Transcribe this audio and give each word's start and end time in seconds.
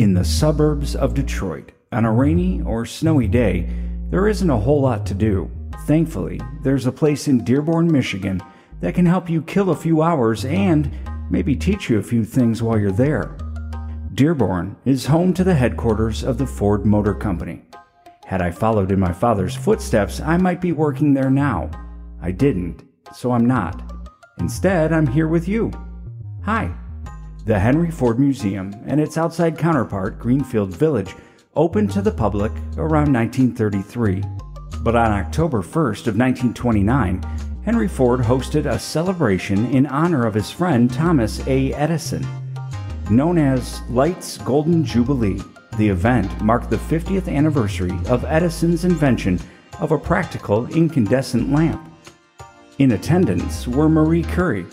In 0.00 0.14
the 0.14 0.24
suburbs 0.24 0.96
of 0.96 1.12
Detroit, 1.12 1.72
on 1.92 2.06
a 2.06 2.10
rainy 2.10 2.62
or 2.62 2.86
snowy 2.86 3.28
day, 3.28 3.68
there 4.08 4.28
isn't 4.28 4.48
a 4.48 4.56
whole 4.56 4.80
lot 4.80 5.04
to 5.04 5.12
do. 5.12 5.50
Thankfully, 5.84 6.40
there's 6.62 6.86
a 6.86 6.90
place 6.90 7.28
in 7.28 7.44
Dearborn, 7.44 7.92
Michigan 7.92 8.40
that 8.80 8.94
can 8.94 9.04
help 9.04 9.28
you 9.28 9.42
kill 9.42 9.68
a 9.68 9.76
few 9.76 10.00
hours 10.00 10.46
and 10.46 10.90
maybe 11.28 11.54
teach 11.54 11.90
you 11.90 11.98
a 11.98 12.02
few 12.02 12.24
things 12.24 12.62
while 12.62 12.78
you're 12.78 12.90
there. 12.90 13.36
Dearborn 14.14 14.74
is 14.86 15.04
home 15.04 15.34
to 15.34 15.44
the 15.44 15.54
headquarters 15.54 16.24
of 16.24 16.38
the 16.38 16.46
Ford 16.46 16.86
Motor 16.86 17.12
Company. 17.12 17.60
Had 18.24 18.40
I 18.40 18.52
followed 18.52 18.92
in 18.92 18.98
my 18.98 19.12
father's 19.12 19.54
footsteps, 19.54 20.18
I 20.18 20.38
might 20.38 20.62
be 20.62 20.72
working 20.72 21.12
there 21.12 21.28
now. 21.28 21.70
I 22.22 22.30
didn't, 22.30 22.84
so 23.14 23.32
I'm 23.32 23.44
not. 23.44 23.82
Instead, 24.38 24.94
I'm 24.94 25.08
here 25.08 25.28
with 25.28 25.46
you. 25.46 25.70
Hi. 26.46 26.74
The 27.46 27.58
Henry 27.58 27.90
Ford 27.90 28.18
Museum 28.18 28.74
and 28.86 29.00
its 29.00 29.16
outside 29.16 29.56
counterpart, 29.56 30.18
Greenfield 30.18 30.76
Village, 30.76 31.14
opened 31.56 31.90
to 31.92 32.02
the 32.02 32.10
public 32.10 32.52
around 32.76 33.12
1933. 33.14 34.22
But 34.82 34.94
on 34.94 35.10
October 35.10 35.62
1st 35.62 36.06
of 36.06 36.18
1929, 36.18 37.22
Henry 37.64 37.88
Ford 37.88 38.20
hosted 38.20 38.66
a 38.66 38.78
celebration 38.78 39.66
in 39.74 39.86
honor 39.86 40.26
of 40.26 40.34
his 40.34 40.50
friend 40.50 40.92
Thomas 40.92 41.46
A. 41.46 41.72
Edison. 41.72 42.26
Known 43.10 43.38
as 43.38 43.80
Light's 43.88 44.36
Golden 44.38 44.84
Jubilee, 44.84 45.40
the 45.78 45.88
event 45.88 46.42
marked 46.42 46.68
the 46.68 46.76
50th 46.76 47.26
anniversary 47.26 47.98
of 48.06 48.24
Edison's 48.26 48.84
invention 48.84 49.40
of 49.80 49.92
a 49.92 49.98
practical 49.98 50.66
incandescent 50.66 51.50
lamp. 51.50 51.90
In 52.78 52.92
attendance 52.92 53.66
were 53.66 53.88
Marie 53.88 54.24
Curie, 54.24 54.66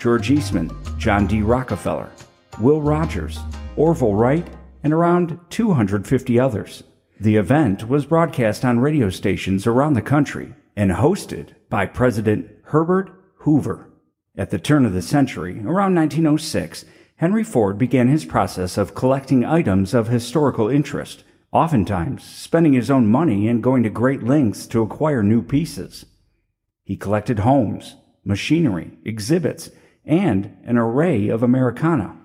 George 0.00 0.30
Eastman, 0.30 0.74
John 0.96 1.26
D. 1.26 1.42
Rockefeller, 1.42 2.10
Will 2.58 2.80
Rogers, 2.80 3.38
Orville 3.76 4.14
Wright, 4.14 4.48
and 4.82 4.94
around 4.94 5.38
250 5.50 6.40
others. 6.40 6.82
The 7.20 7.36
event 7.36 7.86
was 7.86 8.06
broadcast 8.06 8.64
on 8.64 8.80
radio 8.80 9.10
stations 9.10 9.66
around 9.66 9.92
the 9.92 10.00
country 10.00 10.54
and 10.74 10.90
hosted 10.90 11.48
by 11.68 11.84
President 11.84 12.50
Herbert 12.64 13.10
Hoover. 13.40 13.90
At 14.38 14.48
the 14.48 14.58
turn 14.58 14.86
of 14.86 14.94
the 14.94 15.02
century, 15.02 15.60
around 15.60 15.94
1906, 15.94 16.86
Henry 17.16 17.44
Ford 17.44 17.76
began 17.76 18.08
his 18.08 18.24
process 18.24 18.78
of 18.78 18.94
collecting 18.94 19.44
items 19.44 19.92
of 19.92 20.08
historical 20.08 20.70
interest, 20.70 21.24
oftentimes 21.52 22.24
spending 22.24 22.72
his 22.72 22.90
own 22.90 23.06
money 23.06 23.46
and 23.48 23.62
going 23.62 23.82
to 23.82 23.90
great 23.90 24.22
lengths 24.22 24.66
to 24.68 24.80
acquire 24.80 25.22
new 25.22 25.42
pieces. 25.42 26.06
He 26.84 26.96
collected 26.96 27.40
homes, 27.40 27.96
machinery, 28.24 28.92
exhibits, 29.04 29.68
and 30.10 30.56
an 30.64 30.76
array 30.76 31.28
of 31.28 31.42
Americana. 31.42 32.16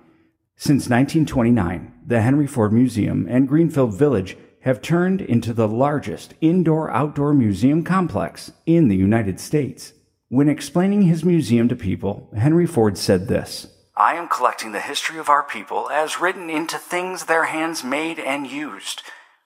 Since 0.56 0.90
1929, 0.90 1.92
the 2.04 2.20
Henry 2.20 2.46
Ford 2.48 2.72
Museum 2.72 3.26
and 3.30 3.48
Greenfield 3.48 3.94
Village 3.94 4.36
have 4.62 4.82
turned 4.82 5.20
into 5.20 5.52
the 5.52 5.68
largest 5.68 6.34
indoor 6.40 6.90
outdoor 6.90 7.32
museum 7.32 7.84
complex 7.84 8.50
in 8.66 8.88
the 8.88 8.96
United 8.96 9.38
States. 9.38 9.92
When 10.28 10.48
explaining 10.48 11.02
his 11.02 11.24
museum 11.24 11.68
to 11.68 11.76
people, 11.76 12.28
Henry 12.36 12.66
Ford 12.66 12.98
said 12.98 13.28
this 13.28 13.68
I 13.96 14.14
am 14.14 14.28
collecting 14.28 14.72
the 14.72 14.80
history 14.80 15.18
of 15.18 15.28
our 15.28 15.44
people 15.44 15.88
as 15.88 16.20
written 16.20 16.50
into 16.50 16.78
things 16.78 17.24
their 17.24 17.44
hands 17.44 17.84
made 17.84 18.18
and 18.18 18.48
used. 18.48 19.02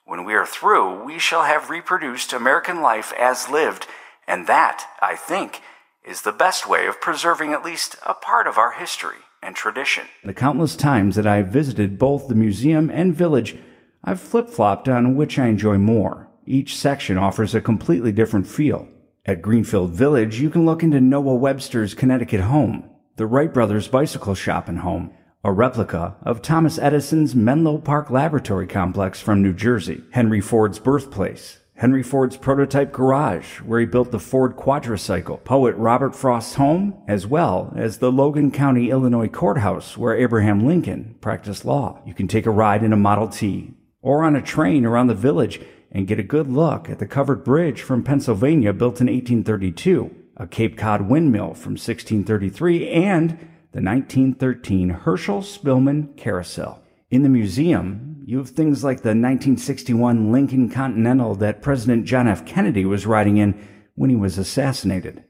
When 0.06 0.24
we 0.24 0.32
are 0.32 0.46
through, 0.46 1.04
we 1.04 1.18
shall 1.18 1.44
have 1.44 1.68
reproduced 1.68 2.32
American 2.32 2.80
life 2.80 3.12
as 3.18 3.50
lived, 3.50 3.86
and 4.26 4.46
that, 4.46 4.86
I 5.02 5.14
think, 5.14 5.60
is 6.04 6.22
the 6.22 6.32
best 6.32 6.68
way 6.68 6.86
of 6.86 7.00
preserving 7.00 7.52
at 7.52 7.64
least 7.64 7.96
a 8.06 8.14
part 8.14 8.46
of 8.46 8.58
our 8.58 8.72
history 8.72 9.18
and 9.42 9.54
tradition. 9.54 10.04
The 10.24 10.34
countless 10.34 10.76
times 10.76 11.16
that 11.16 11.26
I 11.26 11.36
have 11.36 11.48
visited 11.48 11.98
both 11.98 12.28
the 12.28 12.34
museum 12.34 12.90
and 12.90 13.14
village, 13.14 13.56
I've 14.02 14.20
flip 14.20 14.48
flopped 14.48 14.88
on 14.88 15.16
which 15.16 15.38
I 15.38 15.46
enjoy 15.46 15.78
more. 15.78 16.28
Each 16.46 16.76
section 16.76 17.18
offers 17.18 17.54
a 17.54 17.60
completely 17.60 18.12
different 18.12 18.46
feel. 18.46 18.88
At 19.26 19.42
Greenfield 19.42 19.92
Village, 19.92 20.40
you 20.40 20.50
can 20.50 20.64
look 20.64 20.82
into 20.82 21.00
Noah 21.00 21.34
Webster's 21.34 21.94
Connecticut 21.94 22.40
home, 22.40 22.88
the 23.16 23.26
Wright 23.26 23.52
brothers' 23.52 23.86
bicycle 23.86 24.34
shop 24.34 24.68
and 24.68 24.80
home, 24.80 25.12
a 25.44 25.52
replica 25.52 26.16
of 26.22 26.42
Thomas 26.42 26.78
Edison's 26.78 27.34
Menlo 27.34 27.78
Park 27.78 28.10
Laboratory 28.10 28.66
Complex 28.66 29.20
from 29.20 29.42
New 29.42 29.52
Jersey, 29.52 30.02
Henry 30.10 30.40
Ford's 30.40 30.78
birthplace, 30.78 31.59
Henry 31.80 32.02
Ford's 32.02 32.36
prototype 32.36 32.92
garage, 32.92 33.62
where 33.62 33.80
he 33.80 33.86
built 33.86 34.10
the 34.10 34.18
Ford 34.18 34.54
quadricycle, 34.54 35.42
poet 35.44 35.74
Robert 35.76 36.14
Frost's 36.14 36.56
home, 36.56 36.92
as 37.08 37.26
well 37.26 37.72
as 37.74 37.96
the 37.96 38.12
Logan 38.12 38.50
County, 38.50 38.90
Illinois 38.90 39.28
courthouse, 39.28 39.96
where 39.96 40.14
Abraham 40.14 40.66
Lincoln 40.66 41.16
practiced 41.22 41.64
law. 41.64 41.98
You 42.04 42.12
can 42.12 42.28
take 42.28 42.44
a 42.44 42.50
ride 42.50 42.82
in 42.82 42.92
a 42.92 42.98
Model 42.98 43.28
T 43.28 43.72
or 44.02 44.24
on 44.24 44.36
a 44.36 44.42
train 44.42 44.84
around 44.84 45.06
the 45.06 45.14
village 45.14 45.58
and 45.90 46.06
get 46.06 46.18
a 46.18 46.22
good 46.22 46.50
look 46.50 46.90
at 46.90 46.98
the 46.98 47.06
covered 47.06 47.44
bridge 47.44 47.80
from 47.80 48.04
Pennsylvania 48.04 48.74
built 48.74 49.00
in 49.00 49.06
1832, 49.06 50.14
a 50.36 50.46
Cape 50.46 50.76
Cod 50.76 51.08
windmill 51.08 51.54
from 51.54 51.72
1633, 51.72 52.90
and 52.90 53.30
the 53.72 53.80
1913 53.80 54.90
Herschell 54.90 55.40
Spillman 55.40 56.14
carousel. 56.18 56.82
In 57.10 57.22
the 57.22 57.30
museum, 57.30 58.09
you 58.30 58.38
have 58.38 58.50
things 58.50 58.84
like 58.84 58.98
the 58.98 59.08
1961 59.08 60.30
Lincoln 60.30 60.70
Continental 60.70 61.34
that 61.34 61.62
President 61.62 62.04
John 62.04 62.28
F. 62.28 62.46
Kennedy 62.46 62.84
was 62.84 63.04
riding 63.04 63.38
in 63.38 63.66
when 63.96 64.08
he 64.08 64.14
was 64.14 64.38
assassinated, 64.38 65.24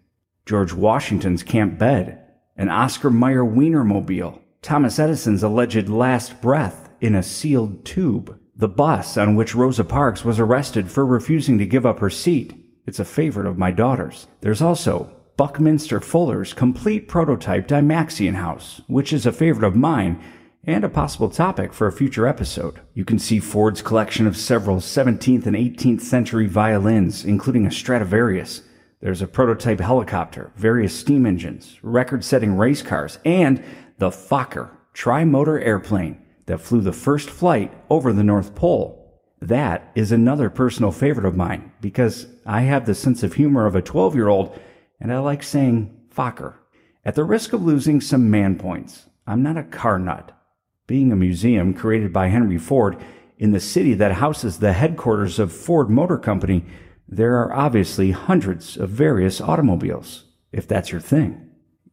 George 0.45 0.75
Washington's 0.75 1.43
camp 1.43 1.79
bed, 1.79 2.23
an 2.59 2.69
Oscar 2.69 3.09
Mayer 3.09 3.43
Wienermobile, 3.43 4.39
Thomas 4.61 4.99
Edison's 4.99 5.43
alleged 5.43 5.89
last 5.89 6.43
breath 6.43 6.91
in 7.01 7.15
a 7.15 7.23
sealed 7.23 7.87
tube, 7.87 8.39
the 8.55 8.69
bus 8.69 9.17
on 9.17 9.35
which 9.35 9.55
Rosa 9.55 9.83
Parks 9.83 10.23
was 10.23 10.39
arrested 10.39 10.91
for 10.91 11.07
refusing 11.07 11.57
to 11.57 11.65
give 11.65 11.87
up 11.87 12.01
her 12.01 12.11
seat. 12.11 12.53
It's 12.87 13.01
a 13.01 13.07
favorite 13.07 13.47
of 13.47 13.57
my 13.57 13.71
daughter's. 13.71 14.27
There's 14.43 14.61
also 14.61 15.11
Buckminster 15.39 16.01
Fuller's 16.01 16.53
complete 16.53 17.09
prototype 17.09 17.67
Dymaxion 17.67 18.35
house, 18.35 18.83
which 18.89 19.15
is 19.15 19.25
a 19.25 19.33
favorite 19.33 19.67
of 19.67 19.75
mine 19.75 20.23
and 20.65 20.85
a 20.85 20.89
possible 20.89 21.31
topic 21.31 21.73
for 21.73 21.87
a 21.87 21.93
future 21.93 22.27
episode. 22.27 22.81
You 22.93 23.05
can 23.05 23.19
see 23.19 23.41
Ford's 23.41 23.81
collection 23.81 24.27
of 24.27 24.37
several 24.37 24.77
17th 24.77 25.47
and 25.47 25.57
18th 25.57 26.03
century 26.03 26.47
violins, 26.47 27.25
including 27.25 27.67
a 27.67 27.71
Stradivarius. 27.71 28.63
There's 29.01 29.23
a 29.23 29.27
prototype 29.27 29.81
helicopter, 29.81 30.53
various 30.57 30.95
steam 30.95 31.25
engines, 31.25 31.79
record 31.83 32.23
setting 32.25 32.57
race 32.57 32.83
cars, 32.83 33.19
and 33.25 33.65
the 33.99 34.11
Fokker 34.11 34.71
tri-motor 34.93 35.59
airplane 35.61 36.21
that 36.45 36.61
flew 36.61 36.81
the 36.81 36.93
first 36.93 37.31
flight 37.31 37.73
over 37.89 38.13
the 38.13 38.25
North 38.25 38.55
Pole. 38.55 38.97
That 39.41 39.91
is 39.95 40.13
another 40.13 40.51
personal 40.51 40.93
favorite 40.93 41.25
of 41.25 41.37
mine 41.37 41.73
because 41.81 42.27
I 42.45 42.63
have 42.63 42.85
the 42.85 42.95
sense 42.95 43.23
of 43.23 43.35
humor 43.35 43.65
of 43.65 43.75
a 43.75 43.81
12 43.81 44.15
year 44.15 44.29
old 44.29 44.59
and 45.01 45.11
I 45.11 45.19
like 45.21 45.43
saying 45.43 45.99
Fokker. 46.15 46.57
At 47.07 47.15
the 47.15 47.25
risk 47.25 47.55
of 47.55 47.63
losing 47.63 48.03
some 48.03 48.31
man 48.31 48.59
points, 48.59 49.07
I'm 49.27 49.43
not 49.43 49.57
a 49.57 49.63
car 49.63 49.99
nut 49.99 50.33
being 50.91 51.13
a 51.13 51.17
museum 51.17 51.73
created 51.73 52.13
by 52.13 52.27
Henry 52.27 52.59
Ford 52.59 52.97
in 53.39 53.53
the 53.53 53.61
city 53.61 53.95
that 53.95 54.11
houses 54.11 54.59
the 54.59 54.73
headquarters 54.73 55.39
of 55.39 55.53
Ford 55.53 55.89
Motor 55.89 56.19
Company, 56.19 56.65
there 57.09 57.37
are 57.37 57.55
obviously 57.55 58.11
hundreds 58.11 58.77
of 58.77 58.91
various 58.91 59.41
automobiles, 59.41 60.25
if 60.51 60.67
that's 60.67 60.91
your 60.91 61.01
thing. 61.01 61.49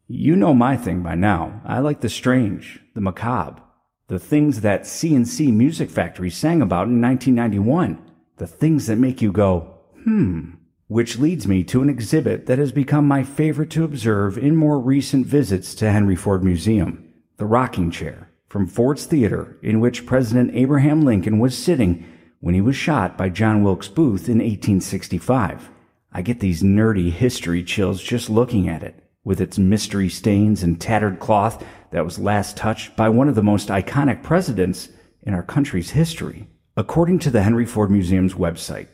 You 0.07 0.35
know 0.35 0.55
my 0.55 0.75
thing 0.75 1.03
by 1.03 1.13
now. 1.13 1.61
I 1.63 1.77
like 1.77 2.01
the 2.01 2.09
strange, 2.09 2.79
the 2.95 3.01
macabre, 3.01 3.61
the 4.07 4.17
things 4.17 4.61
that 4.61 4.87
C+C 4.87 5.51
Music 5.51 5.91
Factory 5.91 6.31
sang 6.31 6.63
about 6.63 6.87
in 6.87 6.99
1991, 6.99 8.01
the 8.37 8.47
things 8.47 8.87
that 8.87 8.95
make 8.95 9.21
you 9.21 9.31
go, 9.31 9.75
hmm. 10.05 10.53
Which 10.87 11.19
leads 11.19 11.47
me 11.47 11.63
to 11.65 11.83
an 11.83 11.89
exhibit 11.89 12.47
that 12.47 12.57
has 12.57 12.71
become 12.71 13.07
my 13.07 13.23
favorite 13.23 13.69
to 13.71 13.83
observe 13.83 14.39
in 14.39 14.55
more 14.55 14.79
recent 14.79 15.27
visits 15.27 15.75
to 15.75 15.91
Henry 15.91 16.15
Ford 16.15 16.43
Museum 16.43 17.03
the 17.35 17.45
rocking 17.45 17.91
chair 17.91 18.31
from 18.47 18.67
Ford's 18.67 19.05
Theater 19.05 19.57
in 19.61 19.79
which 19.79 20.05
President 20.05 20.51
Abraham 20.53 21.01
Lincoln 21.01 21.39
was 21.39 21.57
sitting 21.57 22.05
when 22.39 22.55
he 22.55 22.61
was 22.61 22.75
shot 22.75 23.17
by 23.17 23.29
John 23.29 23.63
Wilkes 23.63 23.87
Booth 23.87 24.29
in 24.29 24.37
1865. 24.37 25.69
I 26.11 26.21
get 26.21 26.39
these 26.39 26.63
nerdy 26.63 27.11
history 27.11 27.63
chills 27.63 28.01
just 28.01 28.29
looking 28.29 28.69
at 28.69 28.83
it, 28.83 29.03
with 29.23 29.41
its 29.41 29.57
mystery 29.57 30.09
stains 30.09 30.63
and 30.63 30.79
tattered 30.79 31.19
cloth 31.19 31.63
that 31.91 32.05
was 32.05 32.19
last 32.19 32.55
touched 32.55 32.95
by 32.95 33.09
one 33.09 33.27
of 33.27 33.35
the 33.35 33.43
most 33.43 33.67
iconic 33.67 34.23
presidents 34.23 34.89
in 35.23 35.33
our 35.33 35.43
country's 35.43 35.91
history. 35.91 36.47
According 36.77 37.19
to 37.19 37.29
the 37.29 37.43
Henry 37.43 37.65
Ford 37.65 37.91
Museum's 37.91 38.35
website, 38.35 38.87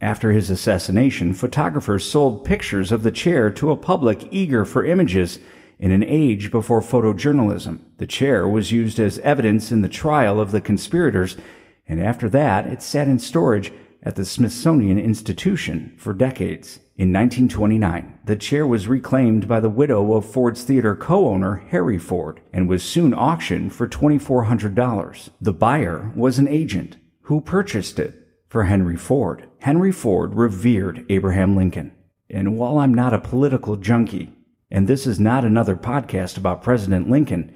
after 0.00 0.30
his 0.30 0.48
assassination, 0.48 1.34
photographers 1.34 2.08
sold 2.08 2.44
pictures 2.44 2.92
of 2.92 3.02
the 3.02 3.10
chair 3.10 3.50
to 3.50 3.70
a 3.70 3.76
public 3.76 4.28
eager 4.30 4.64
for 4.64 4.84
images 4.84 5.38
in 5.80 5.92
an 5.92 6.04
age 6.04 6.50
before 6.50 6.82
photojournalism, 6.82 7.80
the 7.96 8.06
chair 8.06 8.46
was 8.46 8.70
used 8.70 9.00
as 9.00 9.18
evidence 9.20 9.72
in 9.72 9.80
the 9.80 9.88
trial 9.88 10.38
of 10.38 10.50
the 10.50 10.60
conspirators, 10.60 11.38
and 11.88 12.00
after 12.02 12.28
that 12.28 12.66
it 12.66 12.82
sat 12.82 13.08
in 13.08 13.18
storage 13.18 13.72
at 14.02 14.14
the 14.14 14.24
Smithsonian 14.26 14.98
Institution 14.98 15.94
for 15.96 16.12
decades. 16.12 16.80
In 16.96 17.14
1929, 17.14 18.18
the 18.26 18.36
chair 18.36 18.66
was 18.66 18.88
reclaimed 18.88 19.48
by 19.48 19.58
the 19.58 19.70
widow 19.70 20.12
of 20.12 20.30
Ford's 20.30 20.64
theater 20.64 20.94
co-owner 20.94 21.64
Harry 21.70 21.98
Ford 21.98 22.42
and 22.52 22.68
was 22.68 22.82
soon 22.82 23.14
auctioned 23.14 23.74
for 23.74 23.88
$2,400. 23.88 25.30
The 25.40 25.52
buyer 25.54 26.12
was 26.14 26.38
an 26.38 26.46
agent 26.46 26.98
who 27.22 27.40
purchased 27.40 27.98
it 27.98 28.26
for 28.48 28.64
Henry 28.64 28.96
Ford. 28.96 29.48
Henry 29.60 29.92
Ford 29.92 30.34
revered 30.34 31.06
Abraham 31.08 31.56
Lincoln. 31.56 31.92
And 32.28 32.58
while 32.58 32.78
I'm 32.78 32.92
not 32.92 33.14
a 33.14 33.18
political 33.18 33.76
junkie, 33.76 34.34
and 34.70 34.86
this 34.86 35.06
is 35.06 35.18
not 35.18 35.44
another 35.44 35.76
podcast 35.76 36.36
about 36.36 36.62
President 36.62 37.10
Lincoln, 37.10 37.54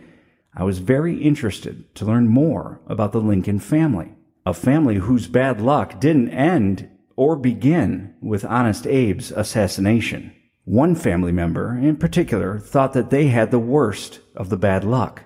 I 0.54 0.64
was 0.64 0.78
very 0.78 1.22
interested 1.22 1.94
to 1.96 2.04
learn 2.04 2.28
more 2.28 2.80
about 2.86 3.12
the 3.12 3.20
Lincoln 3.20 3.58
family, 3.58 4.12
a 4.46 4.54
family 4.54 4.96
whose 4.96 5.26
bad 5.26 5.60
luck 5.60 6.00
didn't 6.00 6.30
end 6.30 6.88
or 7.16 7.36
begin 7.36 8.14
with 8.20 8.44
Honest 8.44 8.86
Abe's 8.86 9.30
assassination. 9.30 10.32
One 10.64 10.94
family 10.94 11.32
member 11.32 11.76
in 11.76 11.96
particular 11.96 12.58
thought 12.58 12.92
that 12.94 13.10
they 13.10 13.26
had 13.28 13.50
the 13.50 13.58
worst 13.58 14.20
of 14.34 14.48
the 14.48 14.56
bad 14.56 14.82
luck. 14.82 15.24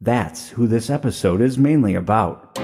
That's 0.00 0.50
who 0.50 0.66
this 0.66 0.88
episode 0.88 1.40
is 1.40 1.58
mainly 1.58 1.94
about. 1.94 2.58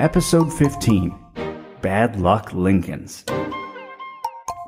Episode 0.00 0.50
15 0.50 1.14
Bad 1.82 2.18
Luck 2.18 2.54
Lincolns. 2.54 3.22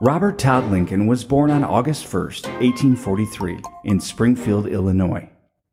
Robert 0.02 0.38
Todd 0.38 0.70
Lincoln 0.70 1.06
was 1.06 1.24
born 1.24 1.50
on 1.50 1.64
August 1.64 2.04
1, 2.12 2.22
1843, 2.22 3.58
in 3.84 3.98
Springfield, 3.98 4.66
Illinois. 4.66 5.26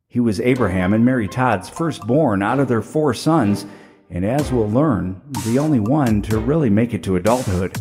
He 0.08 0.18
was 0.18 0.40
Abraham 0.40 0.94
and 0.94 1.04
Mary 1.04 1.28
Todd's 1.28 1.68
firstborn 1.68 2.42
out 2.42 2.58
of 2.58 2.68
their 2.68 2.80
four 2.80 3.12
sons, 3.12 3.66
and 4.08 4.24
as 4.24 4.50
we'll 4.50 4.70
learn, 4.70 5.20
the 5.44 5.58
only 5.58 5.78
one 5.78 6.22
to 6.22 6.38
really 6.38 6.70
make 6.70 6.94
it 6.94 7.02
to 7.02 7.16
adulthood. 7.16 7.78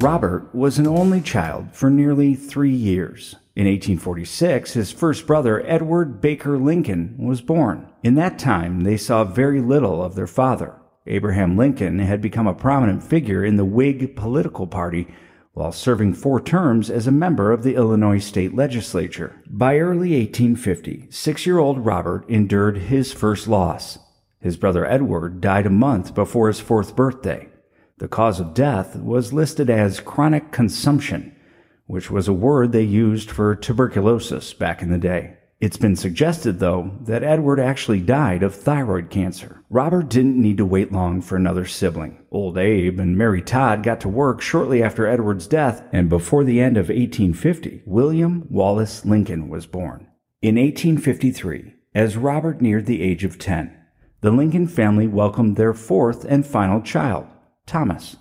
Robert 0.00 0.52
was 0.52 0.80
an 0.80 0.88
only 0.88 1.20
child 1.20 1.68
for 1.72 1.88
nearly 1.88 2.34
three 2.34 2.74
years. 2.74 3.36
In 3.54 3.66
1846, 3.66 4.72
his 4.72 4.90
first 4.90 5.24
brother, 5.24 5.64
Edward 5.66 6.20
Baker 6.20 6.58
Lincoln, 6.58 7.14
was 7.16 7.40
born. 7.40 7.88
In 8.06 8.14
that 8.14 8.38
time, 8.38 8.82
they 8.82 8.96
saw 8.96 9.24
very 9.24 9.60
little 9.60 10.00
of 10.00 10.14
their 10.14 10.28
father. 10.28 10.76
Abraham 11.08 11.56
Lincoln 11.56 11.98
had 11.98 12.22
become 12.22 12.46
a 12.46 12.54
prominent 12.54 13.02
figure 13.02 13.44
in 13.44 13.56
the 13.56 13.64
Whig 13.64 14.14
political 14.14 14.68
party 14.68 15.08
while 15.54 15.72
serving 15.72 16.14
four 16.14 16.40
terms 16.40 16.88
as 16.88 17.08
a 17.08 17.10
member 17.10 17.50
of 17.50 17.64
the 17.64 17.74
Illinois 17.74 18.20
state 18.20 18.54
legislature. 18.54 19.42
By 19.50 19.78
early 19.78 20.16
1850, 20.16 21.08
six 21.10 21.46
year 21.46 21.58
old 21.58 21.84
Robert 21.84 22.24
endured 22.30 22.78
his 22.78 23.12
first 23.12 23.48
loss. 23.48 23.98
His 24.38 24.56
brother 24.56 24.86
Edward 24.86 25.40
died 25.40 25.66
a 25.66 25.70
month 25.70 26.14
before 26.14 26.46
his 26.46 26.60
fourth 26.60 26.94
birthday. 26.94 27.48
The 27.98 28.06
cause 28.06 28.38
of 28.38 28.54
death 28.54 28.94
was 28.94 29.32
listed 29.32 29.68
as 29.68 29.98
chronic 29.98 30.52
consumption 30.52 31.34
which 31.88 32.08
was 32.08 32.28
a 32.28 32.32
word 32.32 32.70
they 32.70 32.82
used 32.82 33.32
for 33.32 33.56
tuberculosis 33.56 34.52
back 34.52 34.80
in 34.80 34.90
the 34.90 34.98
day. 34.98 35.38
It's 35.58 35.78
been 35.78 35.96
suggested, 35.96 36.58
though, 36.58 36.90
that 37.00 37.24
Edward 37.24 37.58
actually 37.58 38.00
died 38.00 38.42
of 38.42 38.54
thyroid 38.54 39.08
cancer. 39.08 39.62
Robert 39.70 40.10
didn't 40.10 40.40
need 40.40 40.58
to 40.58 40.66
wait 40.66 40.92
long 40.92 41.22
for 41.22 41.34
another 41.34 41.64
sibling. 41.64 42.22
Old 42.30 42.58
Abe 42.58 43.00
and 43.00 43.16
Mary 43.16 43.40
Todd 43.40 43.82
got 43.82 43.98
to 44.02 44.08
work 44.08 44.42
shortly 44.42 44.82
after 44.82 45.06
Edward's 45.06 45.46
death, 45.46 45.82
and 45.92 46.10
before 46.10 46.44
the 46.44 46.60
end 46.60 46.76
of 46.76 46.90
1850, 46.90 47.84
William 47.86 48.46
Wallace 48.50 49.06
Lincoln 49.06 49.48
was 49.48 49.64
born. 49.64 50.06
In 50.42 50.56
1853, 50.56 51.72
as 51.94 52.18
Robert 52.18 52.60
neared 52.60 52.84
the 52.84 53.00
age 53.00 53.24
of 53.24 53.38
10, 53.38 53.74
the 54.20 54.30
Lincoln 54.30 54.68
family 54.68 55.06
welcomed 55.06 55.56
their 55.56 55.72
fourth 55.72 56.26
and 56.26 56.46
final 56.46 56.82
child, 56.82 57.26
Thomas. 57.64 58.16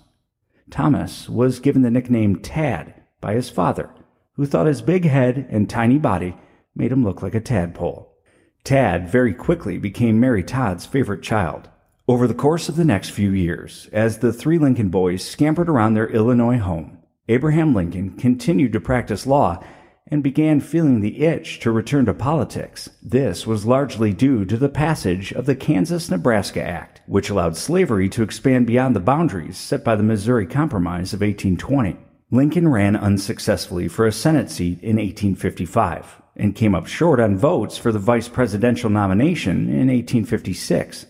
Thomas 0.71 1.27
was 1.27 1.59
given 1.59 1.81
the 1.81 1.91
nickname 1.91 2.38
Tad 2.38 2.93
by 3.19 3.33
his 3.33 3.49
father, 3.49 3.89
who 4.35 4.45
thought 4.45 4.67
his 4.67 4.81
big 4.81 5.03
head 5.03 5.45
and 5.49 5.69
tiny 5.69 5.97
body 5.97 6.38
made 6.75 6.92
him 6.92 7.04
look 7.04 7.22
like 7.22 7.36
a 7.36 7.42
tadpole. 7.42 8.16
Tad 8.63 9.07
very 9.10 9.33
quickly 9.33 9.77
became 9.77 10.19
Mary 10.19 10.44
Todd's 10.44 10.86
favorite 10.86 11.22
child. 11.22 11.69
Over 12.07 12.27
the 12.27 12.33
course 12.33 12.68
of 12.68 12.75
the 12.75 12.86
next 12.86 13.10
few 13.10 13.31
years, 13.31 13.89
as 13.92 14.19
the 14.19 14.33
three 14.33 14.57
Lincoln 14.57 14.89
boys 14.89 15.24
scampered 15.24 15.69
around 15.69 15.94
their 15.94 16.10
Illinois 16.10 16.57
home, 16.57 17.00
Abraham 17.27 17.74
Lincoln 17.74 18.18
continued 18.18 18.74
to 18.74 18.80
practice 18.80 19.25
law 19.25 19.63
and 20.07 20.22
began 20.22 20.60
feeling 20.60 21.01
the 21.01 21.24
itch 21.24 21.60
to 21.60 21.72
return 21.72 22.06
to 22.06 22.13
politics. 22.13 22.89
This 23.01 23.48
was 23.48 23.66
largely 23.66 24.13
due 24.13 24.45
to 24.45 24.57
the 24.57 24.69
passage 24.69 25.31
of 25.31 25.48
the 25.48 25.56
Kansas 25.56 26.12
Nebraska 26.12 26.62
Act, 26.62 27.01
which 27.07 27.30
allowed 27.31 27.57
slavery 27.57 28.10
to 28.10 28.22
expand 28.22 28.68
beyond 28.68 28.95
the 28.95 29.00
boundaries 29.00 29.57
set 29.57 29.83
by 29.83 29.95
the 29.95 30.04
Missouri 30.04 30.45
Compromise 30.45 31.13
of 31.13 31.22
1820. 31.22 31.98
Lincoln 32.30 32.68
ran 32.68 32.95
unsuccessfully 32.95 33.88
for 33.88 34.06
a 34.06 34.12
Senate 34.12 34.51
seat 34.51 34.80
in 34.81 34.98
1855 34.98 36.22
and 36.35 36.55
came 36.55 36.75
up 36.75 36.87
short 36.87 37.19
on 37.19 37.37
votes 37.37 37.77
for 37.77 37.91
the 37.91 37.99
vice 37.99 38.27
presidential 38.27 38.89
nomination 38.89 39.69
in 39.69 39.87
1856. 39.87 41.05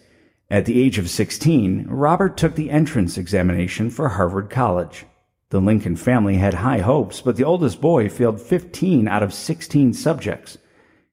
At 0.50 0.66
the 0.66 0.81
age 0.81 1.00
of 1.00 1.10
16, 1.10 1.88
Robert 1.88 2.38
took 2.38 2.56
the 2.56 2.69
entrance 2.69 3.18
examination 3.18 3.89
for 3.89 4.10
Harvard 4.10 4.50
College. 4.50 5.06
The 5.50 5.60
Lincoln 5.60 5.95
family 5.95 6.36
had 6.36 6.56
high 6.56 6.80
hopes, 6.80 7.22
but 7.22 7.36
the 7.36 7.44
oldest 7.44 7.81
boy 7.81 8.10
failed 8.10 8.42
15 8.42 9.07
out 9.07 9.24
of 9.24 9.33
16 9.33 9.94
subjects. 9.94 10.57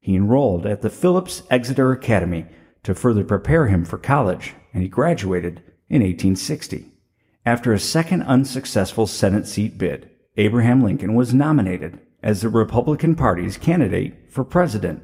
He 0.01 0.17
enrolled 0.17 0.67
at 0.67 0.83
the 0.83 0.91
Phillips 0.91 1.43
Exeter 1.51 1.93
Academy 1.93 2.47
to 2.83 2.95
further 2.95 3.25
prepare 3.25 3.69
him 3.69 3.85
for 3.85 3.99
college, 3.99 4.55
and 4.75 4.83
he 4.83 4.89
graduated 4.89 5.63
in 5.89 6.03
1860. 6.03 6.93
After 7.47 7.73
a 7.73 7.79
second 7.79 8.23
unsuccessful 8.23 9.07
Senate 9.07 9.47
seat 9.47 9.79
bid, 9.79 10.11
Abraham 10.37 10.83
Lincoln 10.83 11.15
was 11.15 11.35
nominated 11.35 11.99
as 12.23 12.41
the 12.41 12.49
Republican 12.49 13.15
Party's 13.15 13.57
candidate 13.57 14.31
for 14.31 14.45
president. 14.45 15.03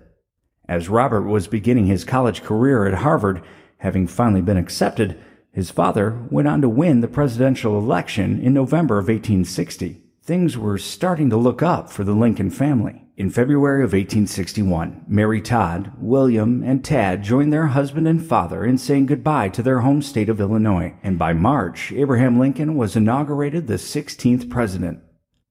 As 0.69 0.89
Robert 0.89 1.23
was 1.23 1.49
beginning 1.49 1.87
his 1.87 2.05
college 2.05 2.43
career 2.43 2.87
at 2.87 2.95
Harvard, 2.95 3.43
having 3.79 4.07
finally 4.07 4.43
been 4.43 4.57
accepted, 4.57 5.19
his 5.51 5.71
father 5.71 6.27
went 6.31 6.47
on 6.47 6.61
to 6.61 6.69
win 6.69 7.01
the 7.01 7.09
presidential 7.09 7.79
election 7.79 8.41
in 8.41 8.53
November 8.53 8.99
of 8.99 9.09
1860. 9.09 10.03
Things 10.23 10.59
were 10.59 10.79
starting 10.79 11.31
to 11.31 11.37
look 11.37 11.63
up 11.63 11.91
for 11.91 12.05
the 12.05 12.13
Lincoln 12.13 12.51
family. 12.51 13.05
In 13.17 13.31
February 13.31 13.81
of 13.81 13.95
1861, 13.95 15.07
Mary 15.09 15.41
Todd, 15.41 15.91
William, 15.99 16.63
and 16.63 16.85
Tad 16.85 17.25
joined 17.25 17.53
their 17.53 17.69
husband 17.69 18.07
and 18.07 18.25
father 18.25 18.65
in 18.65 18.79
saying 18.79 19.07
goodbye 19.07 19.49
to 19.49 19.63
their 19.63 19.81
home 19.81 20.03
state 20.03 20.29
of 20.29 20.41
Illinois, 20.41 20.95
and 21.03 21.19
by 21.19 21.33
March, 21.33 21.91
Abraham 21.93 22.39
Lincoln 22.39 22.77
was 22.77 22.95
inaugurated 22.95 23.67
the 23.67 23.75
16th 23.75 24.49
president. 24.49 25.01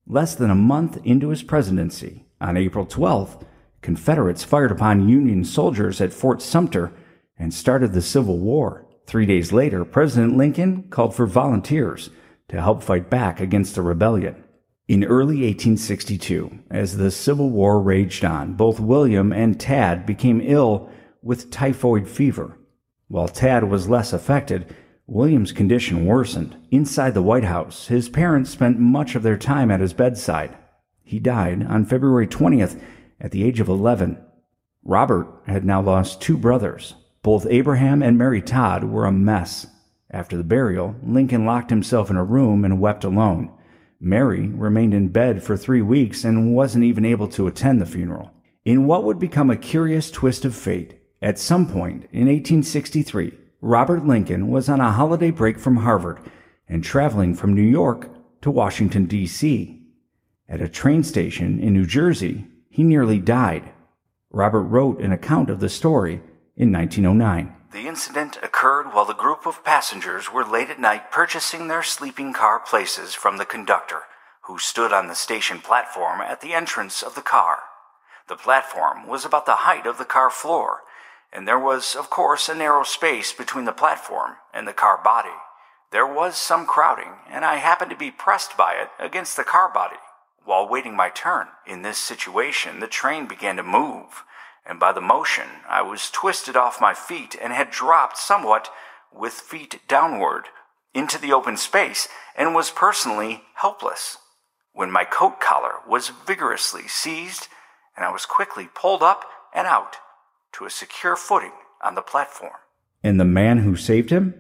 Less 0.10 0.36
than 0.36 0.50
a 0.50 0.56
month 0.56 0.98
into 1.04 1.30
his 1.30 1.44
presidency, 1.44 2.26
on 2.40 2.56
April 2.56 2.86
12th, 2.86 3.44
Confederates 3.82 4.44
fired 4.44 4.72
upon 4.72 5.08
Union 5.08 5.44
soldiers 5.44 6.02
at 6.02 6.14
Fort 6.14 6.42
Sumter 6.42 6.92
and 7.38 7.54
started 7.54 7.94
the 7.94 8.02
Civil 8.02 8.40
War. 8.40 8.86
Three 9.06 9.26
days 9.26 9.52
later, 9.52 9.86
President 9.86 10.36
Lincoln 10.36 10.84
called 10.90 11.16
for 11.16 11.26
volunteers 11.26 12.10
to 12.50 12.62
help 12.62 12.84
fight 12.84 13.10
back 13.10 13.40
against 13.40 13.76
the 13.76 13.82
rebellion. 13.82 14.44
In 14.88 15.04
early 15.04 15.42
1862, 15.46 16.60
as 16.72 16.98
the 16.98 17.12
Civil 17.12 17.50
War 17.50 17.82
raged 17.82 18.26
on, 18.26 18.54
both 18.54 18.80
William 18.80 19.32
and 19.32 19.60
Tad 19.60 20.06
became 20.06 20.42
ill 20.42 20.90
with 21.22 21.52
typhoid 21.52 22.08
fever. 22.08 22.58
While 23.10 23.28
Tad 23.28 23.66
was 23.66 23.90
less 23.90 24.14
affected, 24.14 24.74
William's 25.10 25.54
condition 25.54 26.06
worsened. 26.06 26.58
Inside 26.70 27.14
the 27.14 27.22
White 27.22 27.46
House, 27.46 27.88
his 27.88 28.10
parents 28.10 28.50
spent 28.50 28.78
much 28.78 29.16
of 29.16 29.24
their 29.24 29.38
time 29.38 29.72
at 29.72 29.80
his 29.80 29.94
bedside. 29.94 30.58
He 31.02 31.18
died 31.18 31.66
on 31.66 31.86
February 31.86 32.28
20th 32.28 32.82
at 33.22 33.32
the 33.32 33.44
age 33.46 33.62
of 33.62 33.70
11. 33.70 34.22
Robert 34.84 35.28
had 35.48 35.64
now 35.64 35.82
lost 35.82 36.22
two 36.22 36.38
brothers. 36.38 36.96
Both 37.24 37.48
Abraham 37.50 38.04
and 38.04 38.18
Mary 38.18 38.42
Todd 38.42 38.84
were 38.84 39.06
a 39.06 39.12
mess. 39.12 39.68
After 40.12 40.36
the 40.36 40.44
burial, 40.44 40.96
Lincoln 41.02 41.46
locked 41.46 41.70
himself 41.70 42.10
in 42.10 42.18
a 42.18 42.24
room 42.24 42.66
and 42.66 42.82
wept 42.82 43.06
alone. 43.06 43.52
Mary 44.02 44.48
remained 44.48 44.94
in 44.94 45.08
bed 45.08 45.42
for 45.42 45.56
three 45.56 45.82
weeks 45.82 46.26
and 46.26 46.54
wasn't 46.54 46.84
even 46.84 47.06
able 47.06 47.30
to 47.30 47.48
attend 47.48 47.80
the 47.82 47.86
funeral. 47.86 48.32
In 48.66 48.86
what 48.86 49.06
would 49.06 49.20
become 49.20 49.50
a 49.50 49.56
curious 49.56 50.12
twist 50.12 50.44
of 50.44 50.54
fate, 50.54 51.00
at 51.22 51.40
some 51.40 51.66
point 51.66 52.04
in 52.12 52.28
1863, 52.28 53.34
Robert 53.62 54.06
Lincoln 54.06 54.50
was 54.50 54.70
on 54.70 54.80
a 54.80 54.92
holiday 54.92 55.32
break 55.32 55.58
from 55.58 55.78
Harvard 55.78 56.20
and 56.70 56.84
traveling 56.84 57.34
from 57.34 57.56
New 57.56 57.64
York 57.64 58.08
to 58.42 58.52
Washington, 58.52 59.06
D.C. 59.08 59.82
At 60.48 60.62
a 60.62 60.70
train 60.70 61.04
station 61.04 61.60
in 61.60 61.74
New 61.74 61.88
Jersey, 61.88 62.46
he 62.70 62.84
nearly 62.84 63.18
died. 63.18 63.72
Robert 64.30 64.62
wrote 64.62 65.00
an 65.02 65.12
account 65.12 65.50
of 65.50 65.60
the 65.60 65.70
story 65.70 66.22
in 66.56 66.72
1909. 66.72 67.52
The 67.72 67.88
incident 67.88 68.38
occurred 68.44 68.94
while 68.94 69.06
the 69.06 69.14
group 69.16 69.48
of 69.48 69.64
passengers 69.64 70.32
were 70.32 70.46
late 70.46 70.70
at 70.70 70.80
night 70.80 71.12
purchasing 71.12 71.68
their 71.68 71.84
sleeping 71.84 72.34
car 72.34 72.60
places 72.60 73.16
from 73.16 73.38
the 73.38 73.46
conductor, 73.46 74.02
who 74.42 74.60
stood 74.60 74.94
on 74.94 75.08
the 75.08 75.16
station 75.16 75.62
platform 75.62 76.22
at 76.22 76.42
the 76.42 76.54
entrance 76.54 77.02
of 77.02 77.16
the 77.16 77.22
car. 77.22 77.60
The 78.28 78.36
platform 78.36 79.08
was 79.08 79.26
about 79.26 79.48
the 79.48 79.66
height 79.66 79.88
of 79.88 79.98
the 79.98 80.06
car 80.06 80.30
floor, 80.30 80.82
and 81.38 81.48
there 81.48 81.60
was, 81.60 81.96
of 81.96 82.10
course, 82.10 82.50
a 82.50 82.56
narrow 82.56 82.82
space 82.82 83.32
between 83.32 83.66
the 83.66 83.72
platform 83.72 84.38
and 84.56 84.68
the 84.68 84.74
car 84.74 85.00
body. 85.04 85.38
There 85.92 86.08
was 86.08 86.36
some 86.36 86.66
crowding, 86.66 87.14
and 87.30 87.46
I 87.46 87.58
happened 87.58 87.92
to 87.92 87.96
be 87.96 88.10
pressed 88.10 88.58
by 88.58 88.74
it 88.74 88.90
against 89.00 89.38
the 89.38 89.44
car 89.44 89.72
body. 89.72 89.98
While 90.46 90.68
waiting 90.68 90.96
my 90.96 91.10
turn, 91.10 91.50
in 91.68 91.84
this 91.84 92.00
situation, 92.00 92.80
the 92.80 92.88
train 92.88 93.28
began 93.28 93.56
to 93.58 93.64
move, 93.64 94.24
and 94.66 94.80
by 94.80 94.92
the 94.92 95.00
motion, 95.00 95.46
I 95.70 95.84
was 95.84 96.10
twisted 96.10 96.58
off 96.58 96.82
my 96.82 96.96
feet 96.96 97.36
and 97.40 97.54
had 97.54 97.70
dropped 97.70 98.18
somewhat, 98.18 98.72
with 99.14 99.34
feet 99.34 99.80
downward, 99.88 100.46
into 100.96 101.22
the 101.22 101.34
open 101.34 101.56
space, 101.56 102.08
and 102.36 102.56
was 102.56 102.72
personally 102.72 103.44
helpless. 103.54 104.18
When 104.74 104.90
my 104.90 105.04
coat 105.04 105.40
collar 105.40 105.76
was 105.88 106.12
vigorously 106.26 106.88
seized, 106.88 107.48
and 107.96 108.04
I 108.04 108.12
was 108.12 108.26
quickly 108.26 108.68
pulled 108.74 109.04
up 109.04 109.24
and 109.54 109.68
out 109.68 109.98
to 110.54 110.66
a 110.66 110.70
secure 110.70 111.16
footing 111.16 111.54
on 111.82 111.96
the 111.96 112.02
platform. 112.02 112.54
And 113.04 113.20
the 113.20 113.26
man 113.26 113.60
who 113.60 113.76
saved 113.76 114.10
him? 114.10 114.34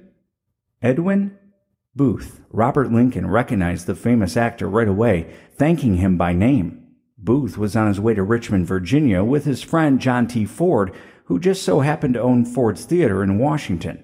Edwin 0.81 1.37
Booth. 1.95 2.41
Robert 2.51 2.91
Lincoln 2.91 3.27
recognized 3.27 3.87
the 3.87 3.95
famous 3.95 4.37
actor 4.37 4.69
right 4.69 4.87
away, 4.87 5.33
thanking 5.55 5.95
him 5.95 6.17
by 6.17 6.31
name. 6.31 6.83
Booth 7.17 7.57
was 7.57 7.75
on 7.75 7.87
his 7.87 7.99
way 7.99 8.13
to 8.13 8.21
Richmond, 8.21 8.67
Virginia 8.67 9.23
with 9.23 9.45
his 9.45 9.63
friend 9.63 9.99
John 9.99 10.27
T. 10.27 10.45
Ford, 10.45 10.93
who 11.25 11.39
just 11.39 11.63
so 11.63 11.79
happened 11.79 12.13
to 12.13 12.21
own 12.21 12.45
Ford's 12.45 12.85
Theater 12.85 13.23
in 13.23 13.39
Washington. 13.39 14.03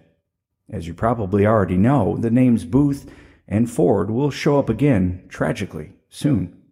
As 0.69 0.87
you 0.87 0.95
probably 0.95 1.45
already 1.45 1.77
know, 1.77 2.17
the 2.17 2.31
names 2.31 2.65
Booth 2.65 3.09
and 3.47 3.69
Ford 3.69 4.09
will 4.09 4.31
show 4.31 4.57
up 4.57 4.69
again, 4.69 5.25
tragically, 5.29 5.93
soon. 6.09 6.62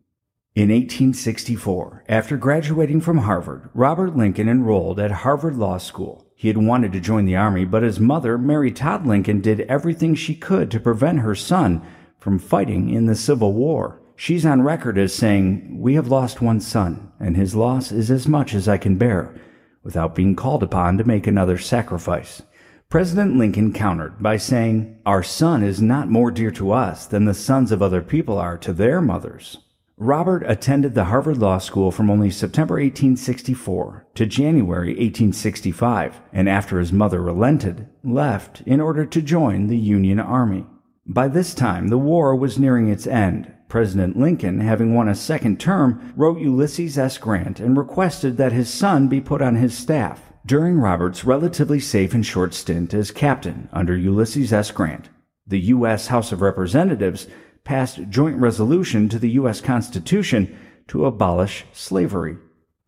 In 0.62 0.70
1864, 0.70 2.04
after 2.08 2.38
graduating 2.38 3.02
from 3.02 3.18
Harvard, 3.18 3.72
Robert 3.74 4.16
Lincoln 4.16 4.48
enrolled 4.48 5.00
at 5.00 5.10
Harvard 5.10 5.58
Law 5.58 5.80
School. 5.80 6.28
He 6.36 6.50
had 6.50 6.58
wanted 6.58 6.92
to 6.92 7.00
join 7.00 7.26
the 7.26 7.36
Army, 7.36 7.66
but 7.66 7.82
his 7.82 8.00
mother, 8.00 8.38
Mary 8.38 8.72
Todd 8.72 9.08
Lincoln, 9.08 9.42
did 9.42 9.62
everything 9.62 10.14
she 10.14 10.36
could 10.36 10.70
to 10.70 10.80
prevent 10.80 11.22
her 11.22 11.34
son 11.34 11.82
from 12.20 12.38
fighting 12.38 12.90
in 12.92 13.08
the 13.08 13.16
Civil 13.16 13.54
War. 13.54 14.04
She's 14.16 14.46
on 14.46 14.62
record 14.62 15.00
as 15.00 15.16
saying, 15.16 15.82
We 15.82 15.96
have 15.96 16.10
lost 16.10 16.44
one 16.44 16.60
son, 16.60 17.12
and 17.20 17.36
his 17.36 17.56
loss 17.56 17.92
is 17.92 18.12
as 18.12 18.28
much 18.28 18.54
as 18.54 18.68
I 18.68 18.78
can 18.78 18.98
bear, 18.98 19.34
without 19.82 20.14
being 20.14 20.36
called 20.36 20.62
upon 20.62 21.00
to 21.00 21.04
make 21.04 21.26
another 21.26 21.58
sacrifice. 21.58 22.44
President 22.88 23.36
Lincoln 23.36 23.74
countered 23.74 24.22
by 24.22 24.38
saying, 24.38 25.00
Our 25.08 25.24
son 25.24 25.64
is 25.64 25.82
not 25.82 26.08
more 26.08 26.30
dear 26.30 26.52
to 26.52 26.72
us 26.72 27.08
than 27.08 27.26
the 27.26 27.34
sons 27.34 27.72
of 27.72 27.82
other 27.82 28.04
people 28.04 28.38
are 28.38 28.60
to 28.60 28.74
their 28.74 29.02
mothers. 29.02 29.58
Robert 30.02 30.44
attended 30.48 30.96
the 30.96 31.04
Harvard 31.04 31.38
Law 31.38 31.60
School 31.60 31.92
from 31.92 32.10
only 32.10 32.32
September 32.32 32.74
1864 32.74 34.08
to 34.16 34.26
January 34.26 34.94
1865, 34.94 36.20
and 36.34 36.50
after 36.50 36.80
his 36.80 36.92
mother 36.92 37.22
relented, 37.22 37.88
left 38.04 38.62
in 38.62 38.82
order 38.82 39.06
to 39.06 39.22
join 39.22 39.68
the 39.68 39.78
Union 39.78 40.20
Army. 40.20 40.66
By 41.06 41.28
this 41.28 41.54
time, 41.54 41.90
the 41.90 42.00
war 42.00 42.36
was 42.36 42.58
nearing 42.58 42.90
its 42.90 43.06
end. 43.06 43.54
President 43.70 44.18
Lincoln, 44.18 44.62
having 44.62 44.96
won 44.96 45.08
a 45.08 45.14
second 45.14 45.60
term, 45.60 46.12
wrote 46.18 46.42
Ulysses 46.42 46.98
S. 46.98 47.20
Grant 47.20 47.60
and 47.60 47.78
requested 47.78 48.38
that 48.38 48.54
his 48.54 48.74
son 48.74 49.08
be 49.08 49.22
put 49.22 49.44
on 49.44 49.54
his 49.54 49.78
staff 49.78 50.34
during 50.48 50.80
Robert's 50.80 51.26
relatively 51.26 51.80
safe 51.80 52.16
and 52.16 52.26
short 52.26 52.56
stint 52.56 52.96
as 52.96 53.12
captain 53.12 53.70
under 53.72 53.96
Ulysses 53.96 54.52
S. 54.52 54.72
Grant. 54.72 55.10
The 55.46 55.60
U.S. 55.60 56.08
House 56.08 56.32
of 56.32 56.42
Representatives 56.42 57.28
passed 57.64 58.10
joint 58.10 58.38
resolution 58.38 59.10
to 59.10 59.20
the 59.20 59.32
U.S. 59.32 59.62
Constitution 59.62 60.58
to 60.88 61.06
abolish 61.06 61.66
slavery. 61.74 62.38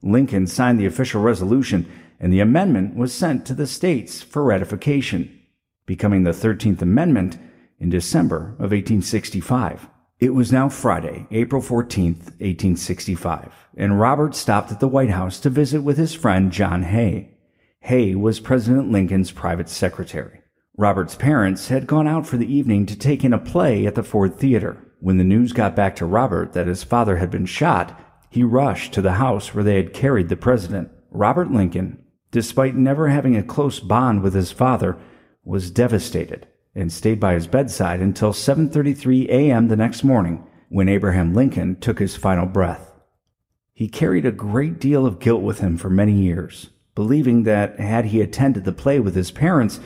Lincoln 0.02 0.48
signed 0.48 0.80
the 0.80 0.86
official 0.86 1.22
resolution, 1.22 1.90
and 2.20 2.34
the 2.34 2.42
amendment 2.42 2.96
was 2.96 3.14
sent 3.14 3.46
to 3.46 3.54
the 3.54 3.68
states 3.68 4.22
for 4.22 4.44
ratification, 4.44 5.42
becoming 5.86 6.24
the 6.24 6.32
13th 6.32 6.82
Amendment 6.82 7.38
in 7.80 7.90
December 7.90 8.56
of 8.60 8.72
1865. 8.72 9.88
It 10.20 10.34
was 10.34 10.52
now 10.52 10.70
Friday, 10.70 11.28
April 11.32 11.62
14th, 11.62 12.32
1865, 12.40 13.52
and 13.76 14.00
Robert 14.00 14.36
stopped 14.36 14.72
at 14.72 14.80
the 14.80 14.88
White 14.88 15.10
House 15.10 15.40
to 15.42 15.50
visit 15.50 15.82
with 15.82 15.98
his 15.98 16.14
friend 16.14 16.52
John 16.52 16.84
Hay. 16.84 17.32
Hay 17.82 18.16
was 18.16 18.40
President 18.40 18.90
Lincoln's 18.90 19.32
private 19.32 19.68
secretary. 19.68 20.43
Robert's 20.76 21.16
parents 21.16 21.68
had 21.68 21.86
gone 21.86 22.08
out 22.08 22.26
for 22.26 22.38
the 22.38 22.52
evening 22.52 22.88
to 22.88 22.98
take 22.98 23.24
in 23.24 23.32
a 23.32 23.38
play 23.38 23.86
at 23.86 23.94
the 23.94 24.02
Ford 24.02 24.40
Theater. 24.40 24.78
When 25.00 25.18
the 25.18 25.24
news 25.24 25.54
got 25.54 25.76
back 25.76 25.96
to 25.98 26.06
Robert 26.06 26.54
that 26.54 26.66
his 26.66 26.84
father 26.84 27.18
had 27.18 27.30
been 27.30 27.46
shot, 27.46 28.00
he 28.32 28.44
rushed 28.44 28.92
to 28.94 29.02
the 29.02 29.14
house 29.14 29.54
where 29.54 29.64
they 29.64 29.76
had 29.76 29.94
carried 29.94 30.30
the 30.30 30.36
president. 30.36 30.90
Robert 31.12 31.52
Lincoln, 31.52 32.04
despite 32.32 32.76
never 32.76 33.10
having 33.10 33.38
a 33.38 33.44
close 33.44 33.80
bond 33.80 34.24
with 34.24 34.34
his 34.34 34.52
father, 34.52 34.98
was 35.44 35.70
devastated 35.70 36.48
and 36.74 36.92
stayed 36.92 37.20
by 37.20 37.36
his 37.36 37.46
bedside 37.46 38.00
until 38.00 38.34
7:33 38.34 39.30
a.m. 39.30 39.68
the 39.68 39.76
next 39.76 40.04
morning 40.04 40.44
when 40.70 40.90
Abraham 40.90 41.36
Lincoln 41.36 41.76
took 41.76 42.00
his 42.00 42.16
final 42.16 42.48
breath. 42.48 42.92
He 43.74 43.88
carried 43.88 44.26
a 44.26 44.32
great 44.32 44.80
deal 44.80 45.06
of 45.06 45.20
guilt 45.20 45.44
with 45.44 45.60
him 45.60 45.78
for 45.78 45.92
many 45.92 46.14
years, 46.14 46.72
believing 46.96 47.44
that 47.44 47.80
had 47.80 48.06
he 48.06 48.22
attended 48.22 48.64
the 48.66 48.72
play 48.72 49.00
with 49.00 49.14
his 49.14 49.30
parents, 49.30 49.80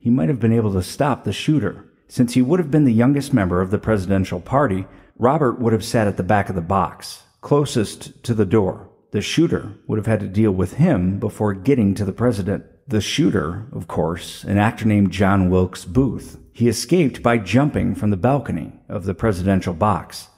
he 0.00 0.10
might 0.10 0.28
have 0.30 0.40
been 0.40 0.52
able 0.52 0.72
to 0.72 0.82
stop 0.82 1.22
the 1.22 1.32
shooter. 1.32 1.84
Since 2.08 2.32
he 2.32 2.42
would 2.42 2.58
have 2.58 2.70
been 2.70 2.86
the 2.86 2.92
youngest 2.92 3.32
member 3.32 3.60
of 3.60 3.70
the 3.70 3.78
presidential 3.78 4.40
party, 4.40 4.86
Robert 5.18 5.60
would 5.60 5.74
have 5.74 5.84
sat 5.84 6.08
at 6.08 6.16
the 6.16 6.22
back 6.22 6.48
of 6.48 6.54
the 6.54 6.62
box, 6.62 7.22
closest 7.42 8.24
to 8.24 8.34
the 8.34 8.46
door. 8.46 8.88
The 9.12 9.20
shooter 9.20 9.74
would 9.86 9.98
have 9.98 10.06
had 10.06 10.20
to 10.20 10.26
deal 10.26 10.52
with 10.52 10.74
him 10.74 11.18
before 11.18 11.52
getting 11.52 11.94
to 11.94 12.04
the 12.04 12.12
president. 12.12 12.64
The 12.88 13.02
shooter, 13.02 13.66
of 13.72 13.86
course, 13.86 14.42
an 14.44 14.56
actor 14.56 14.86
named 14.86 15.12
John 15.12 15.50
Wilkes 15.50 15.84
Booth. 15.84 16.38
He 16.52 16.68
escaped 16.68 17.22
by 17.22 17.38
jumping 17.38 17.94
from 17.94 18.10
the 18.10 18.16
balcony 18.16 18.72
of 18.88 19.04
the 19.04 19.14
presidential 19.14 19.74
box. 19.74 20.28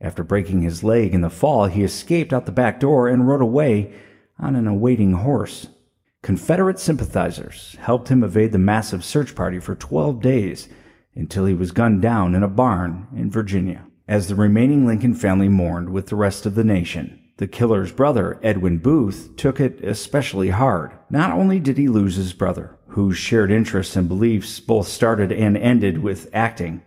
After 0.00 0.22
breaking 0.22 0.62
his 0.62 0.84
leg 0.84 1.12
in 1.12 1.22
the 1.22 1.28
fall, 1.28 1.66
he 1.66 1.82
escaped 1.82 2.32
out 2.32 2.46
the 2.46 2.52
back 2.52 2.78
door 2.78 3.08
and 3.08 3.26
rode 3.26 3.42
away 3.42 3.92
on 4.38 4.54
an 4.54 4.68
awaiting 4.68 5.14
horse. 5.14 5.66
Confederate 6.22 6.80
sympathizers 6.80 7.76
helped 7.80 8.08
him 8.08 8.24
evade 8.24 8.52
the 8.52 8.58
massive 8.58 9.04
search 9.04 9.34
party 9.34 9.60
for 9.60 9.74
12 9.74 10.20
days 10.20 10.68
until 11.14 11.46
he 11.46 11.54
was 11.54 11.70
gunned 11.70 12.02
down 12.02 12.34
in 12.34 12.42
a 12.42 12.48
barn 12.48 13.06
in 13.14 13.30
Virginia. 13.30 13.86
As 14.08 14.26
the 14.26 14.34
remaining 14.34 14.86
Lincoln 14.86 15.14
family 15.14 15.48
mourned 15.48 15.90
with 15.90 16.08
the 16.08 16.16
rest 16.16 16.44
of 16.44 16.54
the 16.54 16.64
nation, 16.64 17.22
the 17.36 17.46
killer's 17.46 17.92
brother, 17.92 18.40
Edwin 18.42 18.78
Booth, 18.78 19.36
took 19.36 19.60
it 19.60 19.84
especially 19.84 20.48
hard. 20.48 20.90
Not 21.08 21.30
only 21.30 21.60
did 21.60 21.78
he 21.78 21.86
lose 21.86 22.16
his 22.16 22.32
brother, 22.32 22.76
whose 22.88 23.16
shared 23.16 23.52
interests 23.52 23.94
and 23.94 24.08
beliefs 24.08 24.58
both 24.58 24.88
started 24.88 25.30
and 25.30 25.56
ended 25.56 25.98
with 25.98 26.28
acting, 26.34 26.82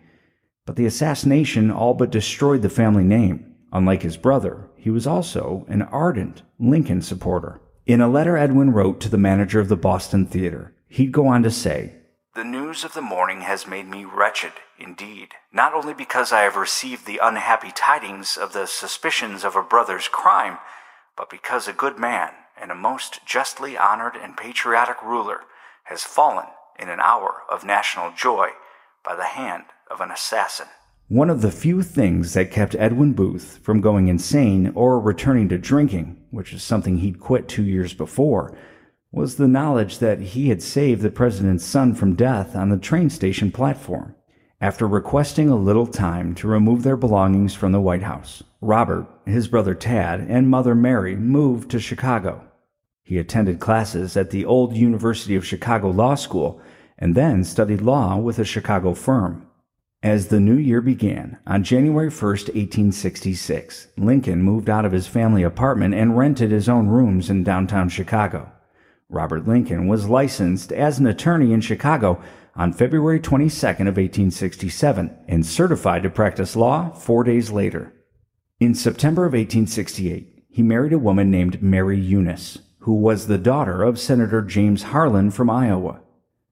but 0.65 0.75
the 0.75 0.85
assassination 0.85 1.71
all 1.71 1.93
but 1.93 2.11
destroyed 2.11 2.63
the 2.63 2.69
family 2.69 3.05
name. 3.05 3.55
Unlike 3.71 4.01
his 4.01 4.17
brother, 4.17 4.67
he 4.75 4.89
was 4.89 5.07
also 5.07 5.65
an 5.69 5.83
ardent 5.83 6.41
Lincoln 6.59 7.01
supporter. 7.01 7.60
In 7.85 7.99
a 7.99 8.07
letter 8.07 8.37
Edwin 8.37 8.71
wrote 8.71 8.99
to 9.01 9.09
the 9.09 9.17
manager 9.17 9.59
of 9.59 9.67
the 9.67 9.75
Boston 9.75 10.27
Theater, 10.27 10.73
he'd 10.87 11.11
go 11.11 11.27
on 11.27 11.41
to 11.41 11.49
say, 11.49 11.95
The 12.35 12.43
news 12.43 12.83
of 12.83 12.93
the 12.93 13.01
morning 13.01 13.41
has 13.41 13.65
made 13.65 13.87
me 13.87 14.05
wretched 14.05 14.53
indeed, 14.77 15.29
not 15.51 15.73
only 15.73 15.95
because 15.95 16.31
I 16.31 16.41
have 16.41 16.55
received 16.55 17.07
the 17.07 17.19
unhappy 17.21 17.71
tidings 17.71 18.37
of 18.37 18.53
the 18.53 18.67
suspicions 18.67 19.43
of 19.43 19.55
a 19.55 19.63
brother's 19.63 20.07
crime, 20.07 20.59
but 21.17 21.29
because 21.29 21.67
a 21.67 21.73
good 21.73 21.97
man 21.97 22.33
and 22.59 22.69
a 22.71 22.75
most 22.75 23.25
justly 23.25 23.75
honored 23.75 24.15
and 24.15 24.37
patriotic 24.37 25.01
ruler 25.01 25.41
has 25.85 26.03
fallen 26.03 26.47
in 26.77 26.87
an 26.87 26.99
hour 26.99 27.41
of 27.49 27.65
national 27.65 28.11
joy 28.15 28.49
by 29.03 29.15
the 29.15 29.25
hand 29.25 29.65
of 29.89 30.01
an 30.01 30.11
assassin. 30.11 30.67
One 31.11 31.29
of 31.29 31.41
the 31.41 31.51
few 31.51 31.83
things 31.83 32.35
that 32.35 32.51
kept 32.51 32.73
Edwin 32.75 33.11
Booth 33.11 33.59
from 33.63 33.81
going 33.81 34.07
insane 34.07 34.71
or 34.75 34.97
returning 34.97 35.49
to 35.49 35.57
drinking, 35.57 36.15
which 36.29 36.53
is 36.53 36.63
something 36.63 36.99
he'd 36.99 37.19
quit 37.19 37.49
two 37.49 37.65
years 37.65 37.93
before, 37.93 38.57
was 39.11 39.35
the 39.35 39.45
knowledge 39.45 39.99
that 39.99 40.21
he 40.21 40.47
had 40.47 40.63
saved 40.63 41.01
the 41.01 41.11
president's 41.11 41.65
son 41.65 41.95
from 41.95 42.15
death 42.15 42.55
on 42.55 42.69
the 42.69 42.77
train 42.77 43.09
station 43.09 43.51
platform. 43.51 44.15
After 44.61 44.87
requesting 44.87 45.49
a 45.49 45.57
little 45.57 45.85
time 45.85 46.33
to 46.35 46.47
remove 46.47 46.83
their 46.83 46.95
belongings 46.95 47.53
from 47.53 47.73
the 47.73 47.81
White 47.81 48.03
House, 48.03 48.41
Robert, 48.61 49.05
his 49.25 49.49
brother 49.49 49.75
Tad, 49.75 50.21
and 50.29 50.47
mother 50.47 50.75
Mary 50.75 51.17
moved 51.17 51.69
to 51.71 51.79
Chicago. 51.81 52.41
He 53.03 53.17
attended 53.17 53.59
classes 53.59 54.15
at 54.15 54.29
the 54.29 54.45
old 54.45 54.77
University 54.77 55.35
of 55.35 55.45
Chicago 55.45 55.89
Law 55.89 56.15
School 56.15 56.61
and 56.97 57.15
then 57.15 57.43
studied 57.43 57.81
law 57.81 58.15
with 58.15 58.39
a 58.39 58.45
Chicago 58.45 58.93
firm. 58.93 59.45
As 60.03 60.29
the 60.29 60.39
new 60.39 60.57
year 60.57 60.81
began, 60.81 61.37
on 61.45 61.63
January 61.63 62.09
1, 62.09 62.09
1866, 62.09 63.89
Lincoln 63.97 64.41
moved 64.41 64.67
out 64.67 64.83
of 64.83 64.93
his 64.93 65.05
family 65.05 65.43
apartment 65.43 65.93
and 65.93 66.17
rented 66.17 66.49
his 66.49 66.67
own 66.67 66.87
rooms 66.87 67.29
in 67.29 67.43
downtown 67.43 67.87
Chicago. 67.87 68.51
Robert 69.09 69.47
Lincoln 69.47 69.87
was 69.87 70.09
licensed 70.09 70.71
as 70.71 70.97
an 70.97 71.05
attorney 71.05 71.53
in 71.53 71.61
Chicago 71.61 72.19
on 72.55 72.73
February 72.73 73.19
22nd 73.19 73.81
of 73.81 73.97
1867 73.97 75.15
and 75.27 75.45
certified 75.45 76.01
to 76.01 76.09
practice 76.09 76.55
law 76.55 76.89
4 76.89 77.23
days 77.23 77.51
later. 77.51 77.93
In 78.59 78.73
September 78.73 79.25
of 79.25 79.33
1868, 79.33 80.45
he 80.49 80.63
married 80.63 80.93
a 80.93 80.99
woman 80.99 81.29
named 81.29 81.61
Mary 81.61 81.99
Eunice, 81.99 82.57
who 82.79 82.95
was 82.95 83.27
the 83.27 83.37
daughter 83.37 83.83
of 83.83 83.99
Senator 83.99 84.41
James 84.41 84.81
Harlan 84.81 85.29
from 85.29 85.51
Iowa. 85.51 86.01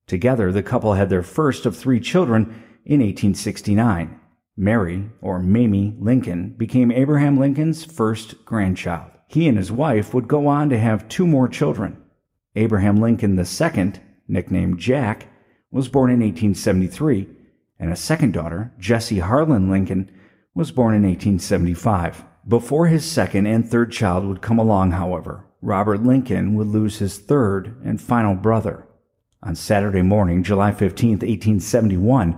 Together, 0.06 0.52
the 0.52 0.62
couple 0.62 0.94
had 0.94 1.10
their 1.10 1.24
first 1.24 1.66
of 1.66 1.76
three 1.76 2.00
children 2.00 2.64
in 2.86 3.00
1869. 3.00 4.20
Mary, 4.58 5.10
or 5.22 5.40
Mamie 5.40 5.96
Lincoln, 6.00 6.50
became 6.58 6.92
Abraham 6.92 7.40
Lincoln's 7.40 7.86
first 7.86 8.44
grandchild. 8.46 9.12
He 9.28 9.48
and 9.48 9.58
his 9.58 9.72
wife 9.72 10.14
would 10.14 10.28
go 10.28 10.48
on 10.48 10.70
to 10.70 10.78
have 10.78 11.08
two 11.08 11.26
more 11.26 11.48
children. 11.48 12.02
Abraham 12.56 12.98
Lincoln 12.98 13.40
II, 13.40 13.94
nicknamed 14.28 14.80
Jack, 14.80 15.28
was 15.72 15.88
born 15.88 16.10
in 16.10 16.20
1873, 16.20 17.28
and 17.80 17.92
a 17.92 17.96
second 17.96 18.34
daughter, 18.34 18.74
Jessie 18.80 19.20
Harlan 19.20 19.70
Lincoln, 19.70 20.12
was 20.54 20.72
born 20.72 20.96
in 20.96 21.04
1875. 21.04 22.26
Before 22.48 22.88
his 22.88 23.06
second 23.06 23.46
and 23.46 23.70
third 23.70 23.92
child 23.92 24.26
would 24.26 24.42
come 24.42 24.60
along, 24.60 24.92
however, 24.92 25.46
Robert 25.62 26.04
Lincoln 26.04 26.56
would 26.56 26.68
lose 26.68 26.98
his 26.98 27.18
third 27.18 27.76
and 27.84 28.02
final 28.02 28.34
brother. 28.34 28.88
On 29.44 29.56
Saturday 29.56 30.02
morning, 30.02 30.44
July 30.44 30.72
15, 30.72 31.12
1871, 31.12 32.38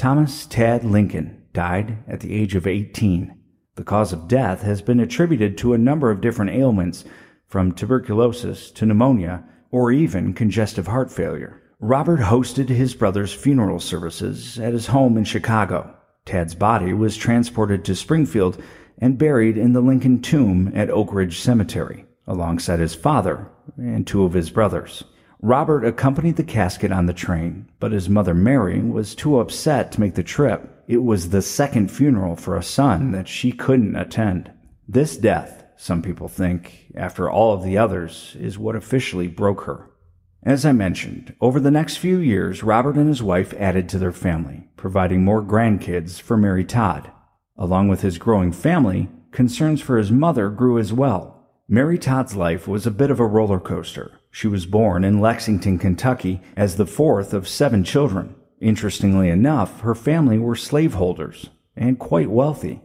Thomas 0.00 0.46
Tad 0.46 0.82
Lincoln 0.82 1.42
died 1.52 1.98
at 2.08 2.20
the 2.20 2.32
age 2.32 2.54
of 2.54 2.66
18. 2.66 3.34
The 3.74 3.84
cause 3.84 4.14
of 4.14 4.28
death 4.28 4.62
has 4.62 4.80
been 4.80 4.98
attributed 4.98 5.58
to 5.58 5.74
a 5.74 5.78
number 5.78 6.10
of 6.10 6.22
different 6.22 6.52
ailments, 6.52 7.04
from 7.46 7.72
tuberculosis 7.72 8.70
to 8.70 8.86
pneumonia 8.86 9.44
or 9.70 9.92
even 9.92 10.32
congestive 10.32 10.86
heart 10.86 11.12
failure. 11.12 11.60
Robert 11.80 12.20
hosted 12.20 12.70
his 12.70 12.94
brother's 12.94 13.34
funeral 13.34 13.78
services 13.78 14.58
at 14.58 14.72
his 14.72 14.86
home 14.86 15.18
in 15.18 15.24
Chicago. 15.24 15.94
Tad's 16.24 16.54
body 16.54 16.94
was 16.94 17.14
transported 17.14 17.84
to 17.84 17.94
Springfield 17.94 18.56
and 18.96 19.18
buried 19.18 19.58
in 19.58 19.74
the 19.74 19.82
Lincoln 19.82 20.22
tomb 20.22 20.72
at 20.74 20.88
Oak 20.88 21.12
Ridge 21.12 21.38
Cemetery, 21.38 22.06
alongside 22.26 22.80
his 22.80 22.94
father 22.94 23.50
and 23.76 24.06
two 24.06 24.24
of 24.24 24.32
his 24.32 24.48
brothers. 24.48 25.04
Robert 25.42 25.86
accompanied 25.86 26.36
the 26.36 26.44
casket 26.44 26.92
on 26.92 27.06
the 27.06 27.14
train, 27.14 27.66
but 27.78 27.92
his 27.92 28.10
mother 28.10 28.34
Mary 28.34 28.80
was 28.80 29.14
too 29.14 29.40
upset 29.40 29.90
to 29.92 30.00
make 30.00 30.14
the 30.14 30.22
trip. 30.22 30.84
It 30.86 31.02
was 31.02 31.30
the 31.30 31.40
second 31.40 31.90
funeral 31.90 32.36
for 32.36 32.56
a 32.56 32.62
son 32.62 33.12
that 33.12 33.26
she 33.26 33.50
couldn't 33.50 33.96
attend. 33.96 34.52
This 34.86 35.16
death, 35.16 35.64
some 35.78 36.02
people 36.02 36.28
think, 36.28 36.92
after 36.94 37.30
all 37.30 37.54
of 37.54 37.62
the 37.62 37.78
others, 37.78 38.36
is 38.38 38.58
what 38.58 38.76
officially 38.76 39.28
broke 39.28 39.62
her. 39.62 39.88
As 40.42 40.66
I 40.66 40.72
mentioned, 40.72 41.34
over 41.40 41.58
the 41.58 41.70
next 41.70 41.96
few 41.96 42.18
years, 42.18 42.62
Robert 42.62 42.96
and 42.96 43.08
his 43.08 43.22
wife 43.22 43.54
added 43.54 43.88
to 43.90 43.98
their 43.98 44.12
family, 44.12 44.68
providing 44.76 45.24
more 45.24 45.42
grandkids 45.42 46.20
for 46.20 46.36
Mary 46.36 46.66
Todd. 46.66 47.10
Along 47.56 47.88
with 47.88 48.02
his 48.02 48.18
growing 48.18 48.52
family, 48.52 49.08
concerns 49.32 49.80
for 49.80 49.96
his 49.96 50.10
mother 50.10 50.50
grew 50.50 50.78
as 50.78 50.92
well. 50.92 51.48
Mary 51.66 51.98
Todd's 51.98 52.36
life 52.36 52.68
was 52.68 52.86
a 52.86 52.90
bit 52.90 53.10
of 53.10 53.20
a 53.20 53.26
roller 53.26 53.60
coaster. 53.60 54.19
She 54.30 54.46
was 54.46 54.64
born 54.64 55.02
in 55.04 55.20
Lexington, 55.20 55.78
Kentucky, 55.78 56.40
as 56.56 56.76
the 56.76 56.86
fourth 56.86 57.34
of 57.34 57.48
seven 57.48 57.82
children. 57.82 58.36
Interestingly 58.60 59.28
enough, 59.28 59.80
her 59.80 59.94
family 59.94 60.38
were 60.38 60.54
slaveholders 60.54 61.50
and 61.76 61.98
quite 61.98 62.30
wealthy. 62.30 62.80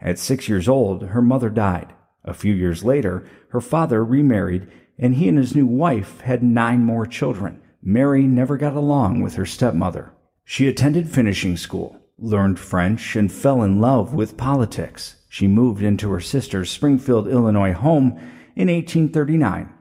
At 0.00 0.18
six 0.18 0.48
years 0.48 0.68
old, 0.68 1.08
her 1.08 1.22
mother 1.22 1.50
died. 1.50 1.92
A 2.24 2.34
few 2.34 2.52
years 2.54 2.82
later, 2.82 3.24
her 3.50 3.60
father 3.60 4.04
remarried 4.04 4.66
and 4.98 5.14
he 5.14 5.28
and 5.28 5.38
his 5.38 5.54
new 5.54 5.66
wife 5.66 6.20
had 6.20 6.42
nine 6.42 6.84
more 6.84 7.06
children. 7.06 7.60
Mary 7.82 8.24
never 8.24 8.56
got 8.56 8.74
along 8.74 9.20
with 9.20 9.34
her 9.34 9.46
stepmother. 9.46 10.12
She 10.44 10.68
attended 10.68 11.08
finishing 11.08 11.56
school, 11.56 11.98
learned 12.18 12.58
French, 12.58 13.16
and 13.16 13.32
fell 13.32 13.62
in 13.62 13.80
love 13.80 14.14
with 14.14 14.36
politics. 14.36 15.16
She 15.28 15.46
moved 15.46 15.82
into 15.82 16.10
her 16.10 16.20
sister's 16.20 16.70
Springfield, 16.70 17.28
Illinois 17.28 17.72
home 17.72 18.12
in 18.54 18.68
1839 18.68 19.72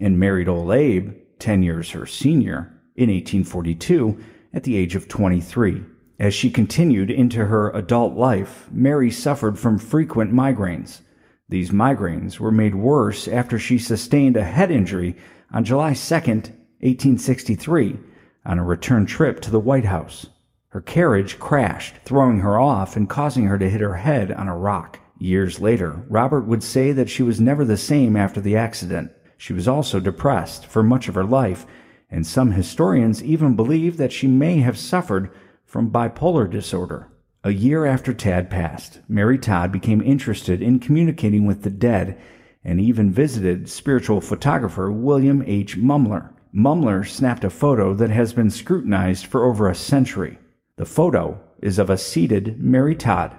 and 0.00 0.18
married 0.18 0.48
old 0.48 0.72
Abe, 0.72 1.14
10 1.38 1.62
years 1.62 1.90
her 1.90 2.06
senior, 2.06 2.72
in 2.94 3.10
1842 3.10 4.18
at 4.52 4.64
the 4.64 4.76
age 4.76 4.94
of 4.94 5.08
23. 5.08 5.82
As 6.18 6.32
she 6.32 6.50
continued 6.50 7.10
into 7.10 7.44
her 7.44 7.70
adult 7.70 8.14
life, 8.14 8.68
Mary 8.72 9.10
suffered 9.10 9.58
from 9.58 9.78
frequent 9.78 10.32
migraines. 10.32 11.00
These 11.48 11.70
migraines 11.70 12.40
were 12.40 12.50
made 12.50 12.74
worse 12.74 13.28
after 13.28 13.58
she 13.58 13.78
sustained 13.78 14.36
a 14.36 14.44
head 14.44 14.70
injury 14.70 15.16
on 15.52 15.64
July 15.64 15.92
2, 15.92 16.14
1863, 16.14 17.98
on 18.46 18.58
a 18.58 18.64
return 18.64 19.04
trip 19.06 19.40
to 19.40 19.50
the 19.50 19.60
White 19.60 19.84
House. 19.84 20.26
Her 20.70 20.80
carriage 20.80 21.38
crashed, 21.38 21.96
throwing 22.04 22.40
her 22.40 22.58
off 22.58 22.96
and 22.96 23.08
causing 23.08 23.44
her 23.44 23.58
to 23.58 23.68
hit 23.68 23.80
her 23.80 23.96
head 23.96 24.32
on 24.32 24.48
a 24.48 24.56
rock. 24.56 24.98
Years 25.18 25.60
later, 25.60 26.04
Robert 26.08 26.46
would 26.46 26.62
say 26.62 26.92
that 26.92 27.08
she 27.08 27.22
was 27.22 27.40
never 27.40 27.64
the 27.64 27.76
same 27.76 28.16
after 28.16 28.40
the 28.40 28.56
accident. 28.56 29.12
She 29.36 29.52
was 29.52 29.68
also 29.68 30.00
depressed 30.00 30.66
for 30.66 30.82
much 30.82 31.08
of 31.08 31.14
her 31.14 31.24
life, 31.24 31.66
and 32.10 32.26
some 32.26 32.52
historians 32.52 33.22
even 33.22 33.56
believe 33.56 33.96
that 33.96 34.12
she 34.12 34.26
may 34.26 34.58
have 34.58 34.78
suffered 34.78 35.30
from 35.64 35.90
bipolar 35.90 36.50
disorder. 36.50 37.08
A 37.44 37.52
year 37.52 37.84
after 37.84 38.12
Tad 38.12 38.50
passed, 38.50 39.00
Mary 39.08 39.38
Todd 39.38 39.70
became 39.70 40.00
interested 40.00 40.62
in 40.62 40.78
communicating 40.78 41.46
with 41.46 41.62
the 41.62 41.70
dead 41.70 42.20
and 42.64 42.80
even 42.80 43.12
visited 43.12 43.68
spiritual 43.68 44.20
photographer 44.20 44.90
William 44.90 45.44
H. 45.46 45.76
Mumler. 45.76 46.32
Mumler 46.52 47.06
snapped 47.06 47.44
a 47.44 47.50
photo 47.50 47.94
that 47.94 48.10
has 48.10 48.32
been 48.32 48.50
scrutinized 48.50 49.26
for 49.26 49.44
over 49.44 49.68
a 49.68 49.74
century. 49.74 50.38
The 50.76 50.86
photo 50.86 51.40
is 51.62 51.78
of 51.78 51.90
a 51.90 51.98
seated 51.98 52.60
Mary 52.60 52.96
Todd. 52.96 53.36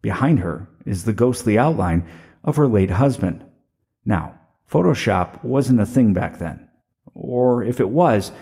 Behind 0.00 0.40
her 0.40 0.68
is 0.86 1.04
the 1.04 1.12
ghostly 1.12 1.58
outline 1.58 2.06
of 2.44 2.56
her 2.56 2.66
late 2.66 2.90
husband. 2.90 3.44
Now, 4.04 4.38
Photoshop 4.72 5.44
wasn't 5.44 5.80
a 5.80 5.86
thing 5.86 6.14
back 6.14 6.38
then. 6.38 6.66
Or 7.12 7.62
if 7.62 7.78
it 7.78 7.90
was, 7.90 8.32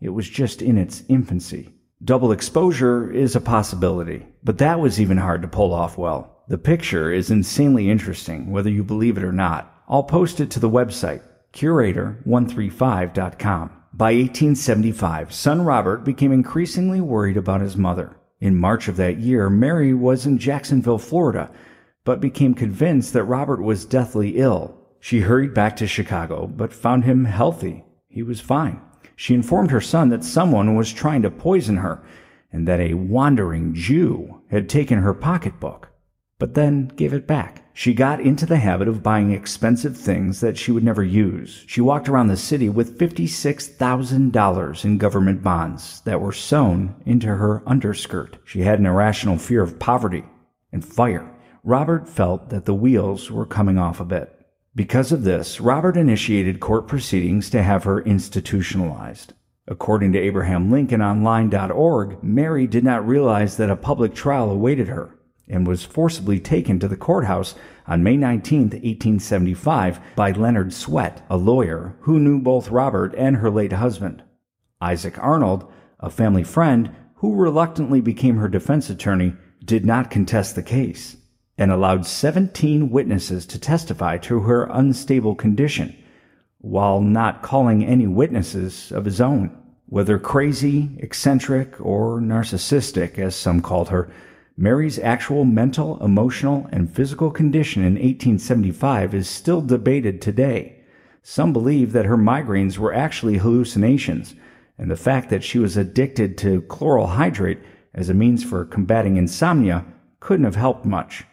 it 0.00 0.10
was 0.10 0.28
just 0.28 0.62
in 0.62 0.78
its 0.78 1.02
infancy. 1.08 1.74
Double 2.04 2.30
exposure 2.30 3.10
is 3.10 3.34
a 3.34 3.40
possibility, 3.40 4.24
but 4.44 4.58
that 4.58 4.78
was 4.78 5.00
even 5.00 5.16
hard 5.16 5.42
to 5.42 5.48
pull 5.48 5.74
off 5.74 5.98
well. 5.98 6.44
The 6.46 6.58
picture 6.58 7.12
is 7.12 7.32
insanely 7.32 7.90
interesting, 7.90 8.52
whether 8.52 8.70
you 8.70 8.84
believe 8.84 9.18
it 9.18 9.24
or 9.24 9.32
not. 9.32 9.82
I'll 9.88 10.04
post 10.04 10.38
it 10.38 10.48
to 10.52 10.60
the 10.60 10.70
website, 10.70 11.22
curator135.com. 11.54 13.70
By 13.92 14.12
1875, 14.12 15.34
son 15.34 15.62
Robert 15.62 16.04
became 16.04 16.30
increasingly 16.30 17.00
worried 17.00 17.36
about 17.36 17.62
his 17.62 17.76
mother. 17.76 18.16
In 18.40 18.56
March 18.56 18.86
of 18.86 18.94
that 18.96 19.18
year, 19.18 19.50
Mary 19.50 19.92
was 19.92 20.24
in 20.24 20.38
Jacksonville, 20.38 20.98
Florida, 20.98 21.50
but 22.04 22.20
became 22.20 22.54
convinced 22.54 23.12
that 23.12 23.24
Robert 23.24 23.60
was 23.60 23.84
deathly 23.84 24.38
ill. 24.38 24.79
She 25.00 25.20
hurried 25.20 25.54
back 25.54 25.76
to 25.76 25.86
Chicago, 25.86 26.46
but 26.46 26.72
found 26.72 27.04
him 27.04 27.24
healthy. 27.24 27.84
He 28.08 28.22
was 28.22 28.40
fine. 28.40 28.80
She 29.16 29.34
informed 29.34 29.70
her 29.70 29.80
son 29.80 30.10
that 30.10 30.24
someone 30.24 30.76
was 30.76 30.92
trying 30.92 31.22
to 31.22 31.30
poison 31.30 31.78
her 31.78 32.02
and 32.52 32.68
that 32.68 32.80
a 32.80 32.94
wandering 32.94 33.74
Jew 33.74 34.42
had 34.50 34.68
taken 34.68 34.98
her 34.98 35.14
pocketbook, 35.14 35.88
but 36.38 36.54
then 36.54 36.88
gave 36.88 37.12
it 37.12 37.26
back. 37.26 37.64
She 37.72 37.94
got 37.94 38.20
into 38.20 38.44
the 38.44 38.58
habit 38.58 38.88
of 38.88 39.02
buying 39.02 39.30
expensive 39.30 39.96
things 39.96 40.40
that 40.40 40.58
she 40.58 40.72
would 40.72 40.84
never 40.84 41.04
use. 41.04 41.64
She 41.66 41.80
walked 41.80 42.08
around 42.08 42.26
the 42.28 42.36
city 42.36 42.68
with 42.68 42.98
$56,000 42.98 44.84
in 44.84 44.98
government 44.98 45.42
bonds 45.42 46.00
that 46.02 46.20
were 46.20 46.32
sewn 46.32 46.94
into 47.06 47.28
her 47.28 47.62
underskirt. 47.66 48.36
She 48.44 48.60
had 48.60 48.80
an 48.80 48.86
irrational 48.86 49.38
fear 49.38 49.62
of 49.62 49.78
poverty 49.78 50.24
and 50.72 50.84
fire. 50.84 51.30
Robert 51.62 52.08
felt 52.08 52.50
that 52.50 52.64
the 52.64 52.74
wheels 52.74 53.30
were 53.30 53.46
coming 53.46 53.78
off 53.78 54.00
a 54.00 54.04
bit. 54.04 54.39
Because 54.74 55.10
of 55.10 55.24
this, 55.24 55.60
Robert 55.60 55.96
initiated 55.96 56.60
court 56.60 56.86
proceedings 56.86 57.50
to 57.50 57.62
have 57.62 57.82
her 57.82 58.00
institutionalized. 58.02 59.32
According 59.66 60.12
to 60.12 60.20
AbrahamLincolnOnline.org, 60.20 62.22
Mary 62.22 62.66
did 62.68 62.84
not 62.84 63.06
realize 63.06 63.56
that 63.56 63.70
a 63.70 63.76
public 63.76 64.14
trial 64.14 64.48
awaited 64.48 64.86
her 64.86 65.18
and 65.48 65.66
was 65.66 65.84
forcibly 65.84 66.38
taken 66.38 66.78
to 66.78 66.86
the 66.86 66.96
courthouse 66.96 67.56
on 67.88 68.04
May 68.04 68.16
19, 68.16 68.60
1875, 68.60 70.00
by 70.14 70.30
Leonard 70.30 70.72
Swett, 70.72 71.26
a 71.28 71.36
lawyer 71.36 71.96
who 72.02 72.20
knew 72.20 72.40
both 72.40 72.70
Robert 72.70 73.12
and 73.16 73.38
her 73.38 73.50
late 73.50 73.72
husband. 73.72 74.22
Isaac 74.80 75.18
Arnold, 75.18 75.70
a 75.98 76.10
family 76.10 76.44
friend 76.44 76.94
who 77.16 77.34
reluctantly 77.34 78.00
became 78.00 78.36
her 78.36 78.48
defense 78.48 78.88
attorney, 78.88 79.34
did 79.64 79.84
not 79.84 80.12
contest 80.12 80.54
the 80.54 80.62
case 80.62 81.16
and 81.60 81.70
allowed 81.70 82.06
17 82.06 82.88
witnesses 82.88 83.44
to 83.44 83.60
testify 83.60 84.16
to 84.16 84.40
her 84.40 84.66
unstable 84.72 85.34
condition, 85.34 85.94
while 86.62 87.02
not 87.02 87.42
calling 87.42 87.84
any 87.84 88.06
witnesses 88.06 88.90
of 88.90 89.04
his 89.04 89.20
own. 89.20 89.54
Whether 89.84 90.18
crazy, 90.18 90.88
eccentric, 91.00 91.78
or 91.78 92.18
narcissistic, 92.18 93.18
as 93.18 93.36
some 93.36 93.60
called 93.60 93.90
her, 93.90 94.10
Mary's 94.56 94.98
actual 95.00 95.44
mental, 95.44 96.02
emotional, 96.02 96.66
and 96.72 96.90
physical 96.90 97.30
condition 97.30 97.82
in 97.82 97.92
1875 97.92 99.14
is 99.14 99.28
still 99.28 99.60
debated 99.60 100.22
today. 100.22 100.82
Some 101.22 101.52
believe 101.52 101.92
that 101.92 102.06
her 102.06 102.16
migraines 102.16 102.78
were 102.78 102.94
actually 102.94 103.36
hallucinations, 103.36 104.34
and 104.78 104.90
the 104.90 104.96
fact 104.96 105.28
that 105.28 105.44
she 105.44 105.58
was 105.58 105.76
addicted 105.76 106.38
to 106.38 106.62
chloral 106.62 107.08
hydrate 107.08 107.58
as 107.92 108.08
a 108.08 108.14
means 108.14 108.42
for 108.42 108.64
combating 108.64 109.18
insomnia 109.18 109.84
couldn't 110.20 110.46
have 110.46 110.56
helped 110.56 110.86
much. 110.86 111.24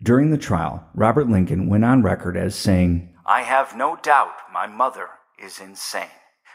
During 0.00 0.30
the 0.30 0.38
trial, 0.38 0.88
Robert 0.94 1.28
Lincoln 1.28 1.68
went 1.68 1.84
on 1.84 2.02
record 2.02 2.36
as 2.36 2.54
saying, 2.54 3.16
I 3.26 3.42
have 3.42 3.76
no 3.76 3.96
doubt 3.96 4.32
my 4.52 4.66
mother 4.68 5.08
is 5.44 5.60
insane. 5.60 6.06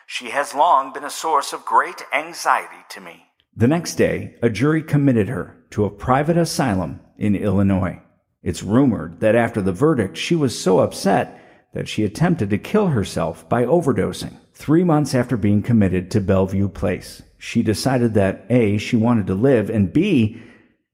She 0.07 0.29
has 0.29 0.55
long 0.55 0.93
been 0.93 1.03
a 1.03 1.09
source 1.09 1.51
of 1.51 1.65
great 1.65 2.05
anxiety 2.13 2.85
to 2.89 3.01
me. 3.01 3.25
The 3.55 3.67
next 3.67 3.95
day, 3.95 4.35
a 4.41 4.49
jury 4.49 4.81
committed 4.81 5.27
her 5.27 5.57
to 5.71 5.83
a 5.83 5.89
private 5.89 6.37
asylum 6.37 7.01
in 7.17 7.35
Illinois. 7.35 8.01
It's 8.41 8.63
rumored 8.63 9.19
that 9.19 9.35
after 9.35 9.61
the 9.61 9.73
verdict, 9.73 10.17
she 10.17 10.35
was 10.35 10.57
so 10.57 10.79
upset 10.79 11.39
that 11.73 11.89
she 11.89 12.05
attempted 12.05 12.49
to 12.49 12.57
kill 12.57 12.87
herself 12.87 13.47
by 13.49 13.65
overdosing. 13.65 14.37
Three 14.53 14.83
months 14.83 15.13
after 15.13 15.35
being 15.35 15.61
committed 15.61 16.09
to 16.11 16.21
Bellevue 16.21 16.69
Place, 16.69 17.21
she 17.37 17.61
decided 17.61 18.13
that 18.13 18.45
A, 18.49 18.77
she 18.77 18.95
wanted 18.95 19.27
to 19.27 19.35
live, 19.35 19.69
and 19.69 19.91
B, 19.91 20.41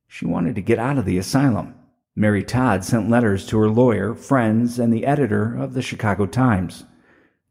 she 0.08 0.26
wanted 0.26 0.56
to 0.56 0.62
get 0.62 0.80
out 0.80 0.98
of 0.98 1.06
the 1.06 1.18
asylum. 1.18 1.76
Mary 2.20 2.44
Todd 2.44 2.84
sent 2.84 3.10
letters 3.10 3.46
to 3.46 3.58
her 3.58 3.70
lawyer, 3.70 4.14
friends, 4.14 4.78
and 4.78 4.92
the 4.92 5.06
editor 5.06 5.56
of 5.56 5.74
the 5.74 5.82
Chicago 5.82 6.26
Times. 6.26 6.84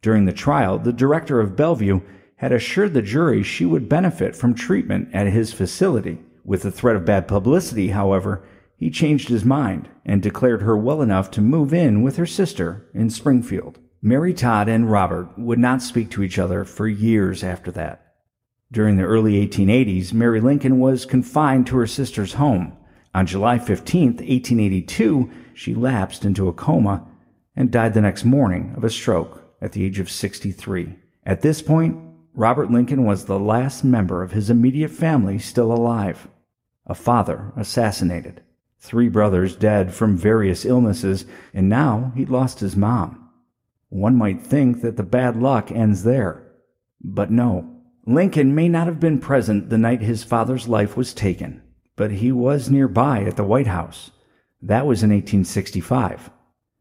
During 0.03 0.27
the 0.27 0.33
trial, 0.35 0.79
the 0.79 0.93
director 0.93 1.41
of 1.41 1.57
Bellevue 1.57 2.03
had 2.37 2.53
assured 2.53 2.93
the 2.93 3.01
jury 3.01 3.43
she 3.43 3.65
would 3.65 3.89
benefit 3.89 4.37
from 4.37 4.53
treatment 4.53 5.09
at 5.15 5.27
his 5.29 5.55
facility. 5.55 6.19
With 6.45 6.65
the 6.65 6.71
threat 6.71 6.97
of 6.97 7.07
bad 7.07 7.27
publicity, 7.27 7.89
however, 7.89 8.43
he 8.77 8.91
changed 8.91 9.31
his 9.31 9.43
mind 9.43 9.89
and 10.05 10.21
declared 10.23 10.61
her 10.61 10.77
well 10.77 11.01
enough 11.01 11.31
to 11.31 11.41
move 11.41 11.73
in 11.73 12.03
with 12.03 12.19
her 12.19 12.27
sister 12.27 12.91
in 12.93 13.09
Springfield. 13.09 13.79
Mary 14.03 14.35
Todd 14.35 14.69
and 14.69 14.91
Robert 14.91 15.31
would 15.39 15.59
not 15.59 15.81
speak 15.81 16.11
to 16.11 16.23
each 16.23 16.39
other 16.39 16.67
for 16.67 16.87
years 16.87 17.43
after 17.43 17.71
that. 17.71 18.17
During 18.71 18.99
the 18.99 19.05
early 19.05 19.49
1880s, 19.49 20.13
Mary 20.13 20.43
Lincoln 20.43 20.79
was 20.79 21.07
confined 21.07 21.67
to 21.69 21.79
her 21.79 21.87
sister's 21.87 22.35
home. 22.35 22.75
On 23.15 23.27
July 23.27 23.59
15, 23.59 24.09
1882, 24.09 25.31
she 25.55 25.75
lapsed 25.75 26.25
into 26.25 26.49
a 26.49 26.53
coma 26.53 27.07
and 27.57 27.71
died 27.71 27.95
the 27.95 28.01
next 28.01 28.25
morning 28.25 28.75
of 28.77 28.85
a 28.85 28.91
stroke 28.91 29.43
at 29.61 29.73
the 29.73 29.85
age 29.85 29.99
of 29.99 30.11
63. 30.11 30.95
At 31.25 31.43
this 31.43 31.63
point, 31.63 31.99
Robert 32.35 32.71
Lincoln 32.71 33.05
was 33.05 33.25
the 33.25 33.39
last 33.39 33.83
member 33.83 34.23
of 34.23 34.33
his 34.33 34.51
immediate 34.51 34.93
family 34.93 35.39
still 35.39 35.73
alive. 35.73 36.29
A 36.87 36.95
father 36.95 37.53
assassinated, 37.57 38.43
three 38.79 39.09
brothers 39.09 39.57
dead 39.57 39.93
from 39.93 40.17
various 40.17 40.65
illnesses, 40.65 41.27
and 41.53 41.69
now 41.69 42.13
he'd 42.15 42.31
lost 42.31 42.61
his 42.61 42.77
mom. 42.77 43.29
One 43.89 44.17
might 44.17 44.47
think 44.47 44.83
that 44.83 44.97
the 44.97 45.03
bad 45.03 45.37
luck 45.37 45.73
ends 45.73 46.05
there. 46.05 46.47
But 47.01 47.31
no. 47.31 47.75
Lincoln 48.07 48.55
may 48.55 48.69
not 48.69 48.87
have 48.87 49.01
been 49.01 49.19
present 49.19 49.69
the 49.69 49.79
night 49.79 50.01
his 50.01 50.25
father's 50.25 50.69
life 50.69 50.97
was 50.97 51.13
taken, 51.13 51.63
but 51.99 52.13
he 52.13 52.33
was 52.33 52.71
nearby 52.71 53.25
at 53.25 53.37
the 53.37 53.45
White 53.45 53.67
House. 53.67 54.11
That 54.63 54.87
was 54.87 55.03
in 55.03 55.11
1865. 55.11 56.31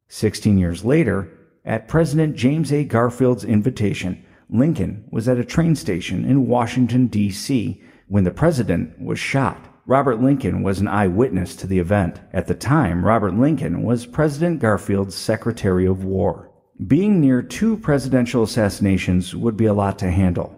Sixteen 0.08 0.58
years 0.58 0.86
later, 0.86 1.30
at 1.66 1.90
President 1.90 2.38
James 2.38 2.72
A. 2.72 2.86
Garfield's 2.86 3.44
invitation, 3.44 4.24
Lincoln 4.50 5.04
was 5.12 5.28
at 5.28 5.38
a 5.38 5.44
train 5.44 5.76
station 5.76 6.24
in 6.24 6.48
Washington, 6.48 7.08
D.C. 7.08 7.84
when 8.08 8.24
the 8.24 8.32
president 8.32 9.02
was 9.02 9.20
shot. 9.20 9.68
Robert 9.86 10.22
Lincoln 10.22 10.64
was 10.64 10.80
an 10.80 10.88
eyewitness 10.88 11.56
to 11.58 11.68
the 11.68 11.80
event. 11.80 12.22
At 12.32 12.48
the 12.48 12.56
time, 12.56 13.04
Robert 13.04 13.34
Lincoln 13.34 13.84
was 13.84 14.06
President 14.06 14.62
Garfield's 14.62 15.16
Secretary 15.16 15.86
of 15.86 16.06
War. 16.06 16.52
Being 16.86 17.20
near 17.20 17.42
two 17.42 17.76
presidential 17.76 18.44
assassinations 18.44 19.36
would 19.36 19.58
be 19.58 19.66
a 19.66 19.74
lot 19.74 19.98
to 20.00 20.12
handle. 20.12 20.57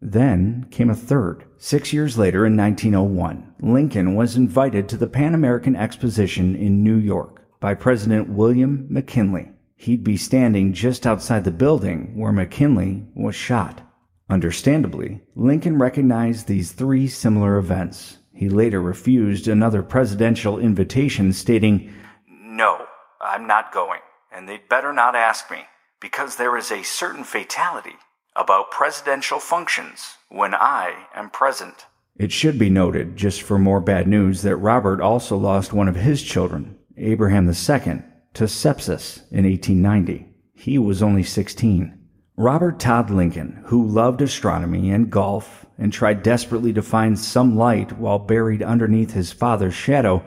Then 0.00 0.66
came 0.70 0.90
a 0.90 0.94
third. 0.94 1.44
Six 1.56 1.92
years 1.92 2.18
later, 2.18 2.46
in 2.46 2.56
1901, 2.56 3.54
Lincoln 3.60 4.14
was 4.14 4.36
invited 4.36 4.88
to 4.88 4.96
the 4.96 5.06
Pan 5.06 5.34
American 5.34 5.74
Exposition 5.74 6.54
in 6.54 6.84
New 6.84 6.96
York 6.96 7.42
by 7.60 7.74
President 7.74 8.28
William 8.28 8.86
McKinley 8.90 9.50
he'd 9.76 10.02
be 10.02 10.16
standing 10.16 10.72
just 10.72 11.06
outside 11.06 11.44
the 11.44 11.50
building 11.50 12.16
where 12.16 12.32
McKinley 12.32 13.06
was 13.14 13.36
shot. 13.36 13.82
Understandably, 14.28 15.20
Lincoln 15.36 15.78
recognized 15.78 16.46
these 16.46 16.72
three 16.72 17.06
similar 17.06 17.58
events. 17.58 18.18
He 18.32 18.48
later 18.48 18.82
refused 18.82 19.46
another 19.46 19.82
presidential 19.82 20.58
invitation, 20.58 21.32
stating, 21.32 21.92
No, 22.28 22.86
I'm 23.20 23.46
not 23.46 23.72
going, 23.72 24.00
and 24.32 24.48
they'd 24.48 24.68
better 24.68 24.92
not 24.92 25.14
ask 25.14 25.50
me, 25.50 25.64
because 26.00 26.36
there 26.36 26.56
is 26.56 26.72
a 26.72 26.82
certain 26.82 27.22
fatality 27.22 27.94
about 28.36 28.70
presidential 28.70 29.40
functions 29.40 30.16
when 30.28 30.54
I 30.54 31.06
am 31.14 31.30
present. 31.30 31.86
It 32.18 32.32
should 32.32 32.58
be 32.58 32.70
noted, 32.70 33.16
just 33.16 33.42
for 33.42 33.58
more 33.58 33.80
bad 33.80 34.06
news, 34.08 34.42
that 34.42 34.56
Robert 34.56 35.00
also 35.00 35.36
lost 35.36 35.72
one 35.72 35.88
of 35.88 35.96
his 35.96 36.22
children, 36.22 36.76
Abraham 36.96 37.46
II, 37.46 38.02
to 38.34 38.44
sepsis 38.44 39.18
in 39.30 39.44
1890. 39.44 40.26
He 40.54 40.78
was 40.78 41.02
only 41.02 41.22
16. 41.22 41.98
Robert 42.38 42.78
Todd 42.78 43.10
Lincoln, 43.10 43.62
who 43.66 43.86
loved 43.86 44.20
astronomy 44.20 44.90
and 44.90 45.10
golf 45.10 45.64
and 45.78 45.92
tried 45.92 46.22
desperately 46.22 46.72
to 46.72 46.82
find 46.82 47.18
some 47.18 47.56
light 47.56 47.92
while 47.98 48.18
buried 48.18 48.62
underneath 48.62 49.12
his 49.12 49.32
father's 49.32 49.74
shadow, 49.74 50.22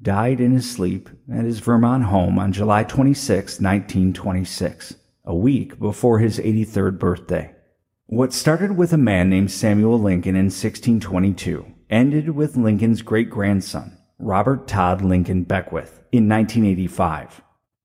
died 0.00 0.40
in 0.40 0.52
his 0.52 0.70
sleep 0.70 1.08
at 1.32 1.44
his 1.44 1.60
Vermont 1.60 2.04
home 2.04 2.38
on 2.38 2.52
July 2.52 2.84
26, 2.84 3.60
1926, 3.60 4.94
a 5.28 5.34
week 5.34 5.78
before 5.78 6.18
his 6.18 6.38
83rd 6.38 6.98
birthday. 6.98 7.54
What 8.06 8.32
started 8.32 8.78
with 8.78 8.94
a 8.94 8.96
man 8.96 9.28
named 9.28 9.50
Samuel 9.50 10.00
Lincoln 10.00 10.34
in 10.34 10.46
1622 10.46 11.66
ended 11.90 12.30
with 12.30 12.56
Lincoln's 12.56 13.02
great 13.02 13.28
grandson, 13.28 13.98
Robert 14.18 14.66
Todd 14.66 15.02
Lincoln 15.02 15.42
Beckwith, 15.42 16.00
in 16.12 16.26
1985. 16.30 17.42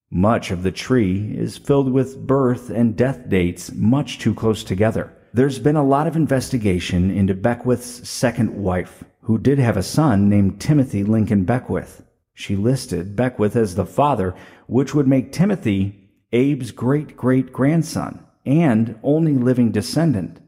Much 0.10 0.52
of 0.52 0.64
the 0.64 0.72
tree 0.72 1.36
is 1.38 1.58
filled 1.58 1.92
with 1.92 2.26
birth 2.26 2.70
and 2.70 2.96
death 2.96 3.28
dates 3.28 3.74
much 3.74 4.20
too 4.20 4.34
close 4.34 4.64
together. 4.64 5.12
There's 5.34 5.60
been 5.60 5.76
a 5.76 5.84
lot 5.84 6.08
of 6.08 6.16
investigation 6.16 7.12
into 7.12 7.34
Beckwith's 7.34 8.08
second 8.08 8.56
wife, 8.56 9.04
who 9.24 9.38
did 9.38 9.60
have 9.60 9.76
a 9.76 9.84
son 9.84 10.30
named 10.30 10.62
Timothy 10.62 11.04
Lincoln 11.04 11.44
Beckwith. 11.44 12.04
She 12.34 12.56
listed 12.56 13.18
Beckwith 13.18 13.58
as 13.58 13.76
the 13.76 13.86
father, 13.86 14.34
which 14.68 14.96
would 14.96 15.08
make 15.08 15.34
Timothy 15.34 16.03
Abe's 16.34 16.72
great 16.72 17.16
great 17.16 17.54
grandson 17.54 18.26
and 18.46 19.00
only 19.04 19.36
living 19.36 19.72
descendant. 19.72 20.40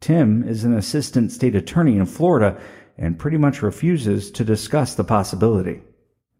Tim 0.00 0.46
is 0.46 0.64
an 0.64 0.76
assistant 0.76 1.32
state 1.32 1.54
attorney 1.54 1.96
in 1.96 2.06
Florida 2.06 2.60
and 2.98 3.18
pretty 3.18 3.38
much 3.38 3.62
refuses 3.62 4.30
to 4.32 4.44
discuss 4.44 4.94
the 4.94 5.04
possibility. 5.04 5.82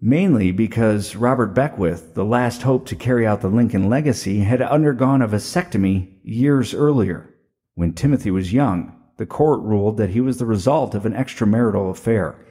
Mainly 0.00 0.52
because 0.52 1.16
Robert 1.16 1.54
Beckwith, 1.54 2.14
the 2.14 2.24
last 2.24 2.62
hope 2.62 2.86
to 2.86 2.96
carry 2.96 3.26
out 3.26 3.40
the 3.40 3.48
Lincoln 3.48 3.88
legacy, 3.88 4.40
had 4.40 4.60
undergone 4.60 5.22
a 5.22 5.28
vasectomy 5.28 6.08
years 6.22 6.74
earlier. 6.74 7.32
When 7.74 7.92
Timothy 7.92 8.30
was 8.30 8.52
young, 8.52 8.96
the 9.16 9.26
court 9.26 9.60
ruled 9.62 9.96
that 9.98 10.10
he 10.10 10.20
was 10.20 10.38
the 10.38 10.46
result 10.46 10.94
of 10.94 11.06
an 11.06 11.12
extramarital 11.12 11.90
affair. 11.90 12.44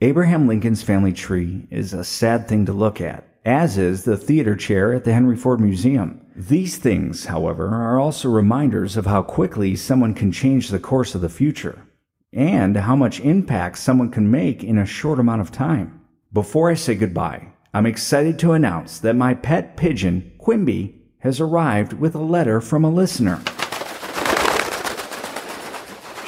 Abraham 0.00 0.48
Lincoln's 0.48 0.82
family 0.82 1.12
tree 1.12 1.68
is 1.70 1.94
a 1.94 2.04
sad 2.04 2.48
thing 2.48 2.66
to 2.66 2.72
look 2.72 3.00
at, 3.00 3.24
as 3.46 3.78
is 3.78 4.02
the 4.02 4.16
theater 4.16 4.56
chair 4.56 4.92
at 4.92 5.04
the 5.04 5.12
Henry 5.12 5.36
Ford 5.36 5.60
Museum. 5.60 6.20
These 6.34 6.78
things, 6.78 7.26
however, 7.26 7.68
are 7.68 8.00
also 8.00 8.28
reminders 8.28 8.96
of 8.96 9.06
how 9.06 9.22
quickly 9.22 9.76
someone 9.76 10.14
can 10.14 10.32
change 10.32 10.68
the 10.68 10.80
course 10.80 11.14
of 11.14 11.20
the 11.20 11.28
future 11.28 11.86
and 12.32 12.76
how 12.76 12.96
much 12.96 13.20
impact 13.20 13.78
someone 13.78 14.10
can 14.10 14.28
make 14.28 14.64
in 14.64 14.78
a 14.78 14.84
short 14.84 15.20
amount 15.20 15.42
of 15.42 15.52
time. 15.52 16.00
Before 16.32 16.68
I 16.68 16.74
say 16.74 16.96
goodbye, 16.96 17.46
I'm 17.72 17.86
excited 17.86 18.36
to 18.40 18.52
announce 18.52 18.98
that 18.98 19.14
my 19.14 19.32
pet 19.34 19.76
pigeon, 19.76 20.32
Quimby, 20.38 21.00
has 21.20 21.40
arrived 21.40 21.92
with 21.92 22.16
a 22.16 22.18
letter 22.18 22.60
from 22.60 22.84
a 22.84 22.90
listener. 22.90 23.40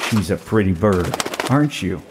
She's 0.07 0.31
a 0.31 0.37
pretty 0.37 0.71
bird, 0.71 1.13
aren't 1.49 1.83
you? 1.83 2.01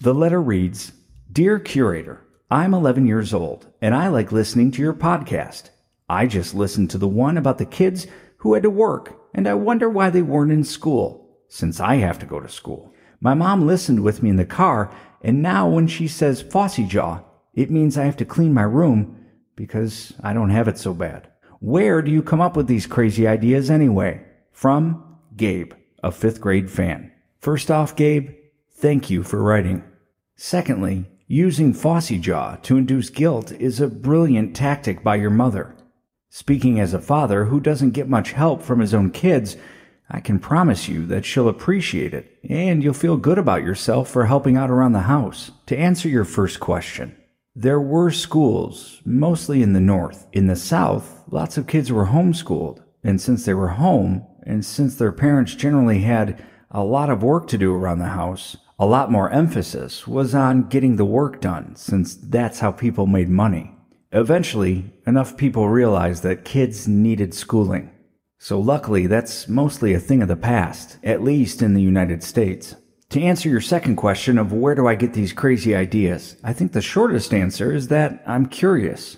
The 0.00 0.14
letter 0.14 0.40
reads 0.40 0.92
Dear 1.32 1.58
Curator, 1.58 2.22
I'm 2.50 2.72
11 2.72 3.06
years 3.06 3.34
old 3.34 3.66
and 3.82 3.94
I 3.94 4.08
like 4.08 4.32
listening 4.32 4.70
to 4.72 4.82
your 4.82 4.94
podcast. 4.94 5.68
I 6.08 6.26
just 6.26 6.54
listened 6.54 6.88
to 6.90 6.98
the 6.98 7.06
one 7.06 7.36
about 7.36 7.58
the 7.58 7.66
kids 7.66 8.06
who 8.38 8.54
had 8.54 8.62
to 8.62 8.70
work 8.70 9.20
and 9.34 9.46
I 9.46 9.52
wonder 9.52 9.90
why 9.90 10.08
they 10.08 10.22
weren't 10.22 10.52
in 10.52 10.64
school 10.64 11.28
since 11.48 11.78
I 11.78 11.96
have 11.96 12.18
to 12.20 12.26
go 12.26 12.40
to 12.40 12.48
school. 12.48 12.94
My 13.20 13.34
mom 13.34 13.66
listened 13.66 14.02
with 14.02 14.22
me 14.22 14.30
in 14.30 14.36
the 14.36 14.46
car, 14.46 14.90
and 15.22 15.42
now 15.42 15.68
when 15.68 15.88
she 15.88 16.08
says 16.08 16.42
phossy 16.42 16.88
jaw, 16.88 17.20
it 17.52 17.70
means 17.70 17.98
I 17.98 18.04
have 18.04 18.16
to 18.18 18.24
clean 18.24 18.54
my 18.54 18.62
room 18.62 19.26
because 19.56 20.14
I 20.22 20.32
don't 20.32 20.50
have 20.50 20.68
it 20.68 20.78
so 20.78 20.94
bad. 20.94 21.28
Where 21.60 22.00
do 22.00 22.10
you 22.10 22.22
come 22.22 22.40
up 22.40 22.56
with 22.56 22.66
these 22.66 22.86
crazy 22.86 23.26
ideas 23.26 23.70
anyway? 23.70 24.24
From 24.52 25.18
Gabe, 25.36 25.72
a 26.02 26.12
fifth 26.12 26.40
grade 26.40 26.70
fan. 26.70 27.12
First 27.40 27.70
off, 27.70 27.96
Gabe, 27.96 28.30
thank 28.70 29.10
you 29.10 29.22
for 29.22 29.42
writing. 29.42 29.82
Secondly, 30.36 31.06
using 31.30 31.74
phossy 31.74 32.18
jaw 32.18 32.56
to 32.56 32.78
induce 32.78 33.10
guilt 33.10 33.52
is 33.52 33.80
a 33.80 33.86
brilliant 33.86 34.56
tactic 34.56 35.04
by 35.04 35.14
your 35.14 35.28
mother. 35.30 35.76
Speaking 36.30 36.80
as 36.80 36.94
a 36.94 37.00
father 37.00 37.44
who 37.44 37.60
doesn't 37.60 37.90
get 37.90 38.08
much 38.08 38.32
help 38.32 38.62
from 38.62 38.80
his 38.80 38.94
own 38.94 39.10
kids, 39.10 39.56
I 40.10 40.20
can 40.20 40.38
promise 40.38 40.88
you 40.88 41.04
that 41.06 41.26
she'll 41.26 41.50
appreciate 41.50 42.14
it, 42.14 42.38
and 42.48 42.82
you'll 42.82 42.94
feel 42.94 43.18
good 43.18 43.36
about 43.36 43.62
yourself 43.62 44.08
for 44.08 44.24
helping 44.24 44.56
out 44.56 44.70
around 44.70 44.92
the 44.92 45.00
house. 45.00 45.50
To 45.66 45.76
answer 45.76 46.08
your 46.08 46.24
first 46.24 46.60
question, 46.60 47.14
there 47.54 47.80
were 47.80 48.10
schools, 48.10 49.02
mostly 49.04 49.62
in 49.62 49.74
the 49.74 49.80
north. 49.80 50.26
In 50.32 50.46
the 50.46 50.56
south, 50.56 51.24
lots 51.30 51.58
of 51.58 51.66
kids 51.66 51.92
were 51.92 52.06
homeschooled, 52.06 52.82
and 53.04 53.20
since 53.20 53.44
they 53.44 53.52
were 53.52 53.68
home, 53.68 54.26
and 54.44 54.64
since 54.64 54.96
their 54.96 55.12
parents 55.12 55.54
generally 55.54 56.00
had 56.00 56.42
a 56.70 56.82
lot 56.82 57.10
of 57.10 57.22
work 57.22 57.48
to 57.48 57.58
do 57.58 57.74
around 57.74 57.98
the 57.98 58.06
house, 58.06 58.56
a 58.80 58.86
lot 58.86 59.10
more 59.10 59.30
emphasis 59.30 60.06
was 60.06 60.34
on 60.34 60.68
getting 60.68 60.96
the 60.96 61.04
work 61.04 61.40
done, 61.40 61.74
since 61.74 62.14
that's 62.14 62.60
how 62.60 62.70
people 62.70 63.06
made 63.06 63.28
money. 63.28 63.72
Eventually, 64.12 64.92
enough 65.06 65.36
people 65.36 65.68
realized 65.68 66.22
that 66.22 66.44
kids 66.44 66.86
needed 66.86 67.34
schooling. 67.34 67.90
So 68.38 68.60
luckily, 68.60 69.08
that's 69.08 69.48
mostly 69.48 69.94
a 69.94 70.00
thing 70.00 70.22
of 70.22 70.28
the 70.28 70.36
past, 70.36 70.96
at 71.02 71.24
least 71.24 71.60
in 71.60 71.74
the 71.74 71.82
United 71.82 72.22
States. 72.22 72.76
To 73.10 73.20
answer 73.20 73.48
your 73.48 73.60
second 73.60 73.96
question 73.96 74.38
of 74.38 74.52
where 74.52 74.76
do 74.76 74.86
I 74.86 74.94
get 74.94 75.12
these 75.12 75.32
crazy 75.32 75.74
ideas, 75.74 76.36
I 76.44 76.52
think 76.52 76.72
the 76.72 76.80
shortest 76.80 77.34
answer 77.34 77.72
is 77.72 77.88
that 77.88 78.22
I'm 78.26 78.46
curious. 78.46 79.16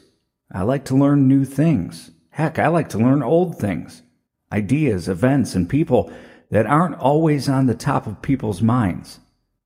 I 0.51 0.63
like 0.63 0.87
to 0.87 0.97
learn 0.97 1.29
new 1.29 1.45
things. 1.45 2.11
Heck, 2.31 2.59
I 2.59 2.69
like 2.69 2.89
to 2.91 2.99
learn 2.99 3.23
old 3.23 3.59
things. 3.59 4.03
Ideas, 4.51 5.07
events, 5.09 5.55
and 5.55 5.69
people 5.69 6.11
that 6.51 6.67
aren't 6.67 6.97
always 6.97 7.49
on 7.49 7.67
the 7.67 7.75
top 7.75 8.07
of 8.07 8.23
people's 8.23 8.63
minds. 8.63 9.20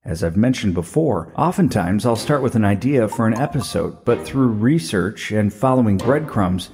As 0.04 0.22
I've 0.22 0.36
mentioned 0.36 0.74
before, 0.74 1.32
oftentimes 1.34 2.04
I'll 2.04 2.14
start 2.14 2.42
with 2.42 2.56
an 2.56 2.64
idea 2.64 3.08
for 3.08 3.26
an 3.26 3.32
episode, 3.32 4.04
but 4.04 4.22
through 4.22 4.48
research 4.48 5.30
and 5.30 5.50
following 5.50 5.96
breadcrumbs, 5.96 6.68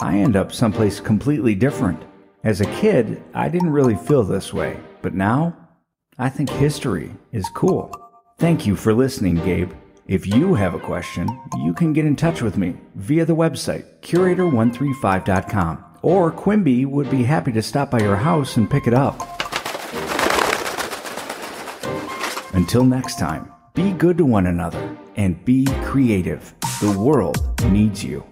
I 0.00 0.18
end 0.18 0.36
up 0.36 0.52
someplace 0.52 1.00
completely 1.00 1.54
different. 1.54 2.02
As 2.42 2.60
a 2.60 2.70
kid, 2.74 3.22
I 3.32 3.48
didn't 3.48 3.70
really 3.70 3.96
feel 3.96 4.22
this 4.22 4.52
way, 4.52 4.78
but 5.00 5.14
now 5.14 5.56
I 6.18 6.28
think 6.28 6.50
history 6.50 7.10
is 7.32 7.48
cool. 7.54 7.90
Thank 8.38 8.66
you 8.66 8.76
for 8.76 8.92
listening, 8.92 9.36
Gabe. 9.36 9.72
If 10.06 10.26
you 10.26 10.52
have 10.52 10.74
a 10.74 10.78
question, 10.78 11.26
you 11.62 11.72
can 11.72 11.94
get 11.94 12.04
in 12.04 12.16
touch 12.16 12.42
with 12.42 12.58
me 12.58 12.76
via 12.96 13.24
the 13.24 13.34
website 13.34 14.02
curator135.com, 14.02 15.84
or 16.02 16.30
Quimby 16.30 16.84
would 16.84 17.10
be 17.10 17.22
happy 17.22 17.52
to 17.52 17.62
stop 17.62 17.90
by 17.90 18.00
your 18.00 18.16
house 18.16 18.58
and 18.58 18.70
pick 18.70 18.86
it 18.86 18.92
up. 18.92 19.43
Until 22.54 22.84
next 22.84 23.18
time, 23.18 23.50
be 23.74 23.90
good 23.90 24.16
to 24.18 24.24
one 24.24 24.46
another 24.46 24.96
and 25.16 25.44
be 25.44 25.66
creative. 25.82 26.54
The 26.80 26.96
world 26.96 27.52
needs 27.72 28.04
you. 28.04 28.24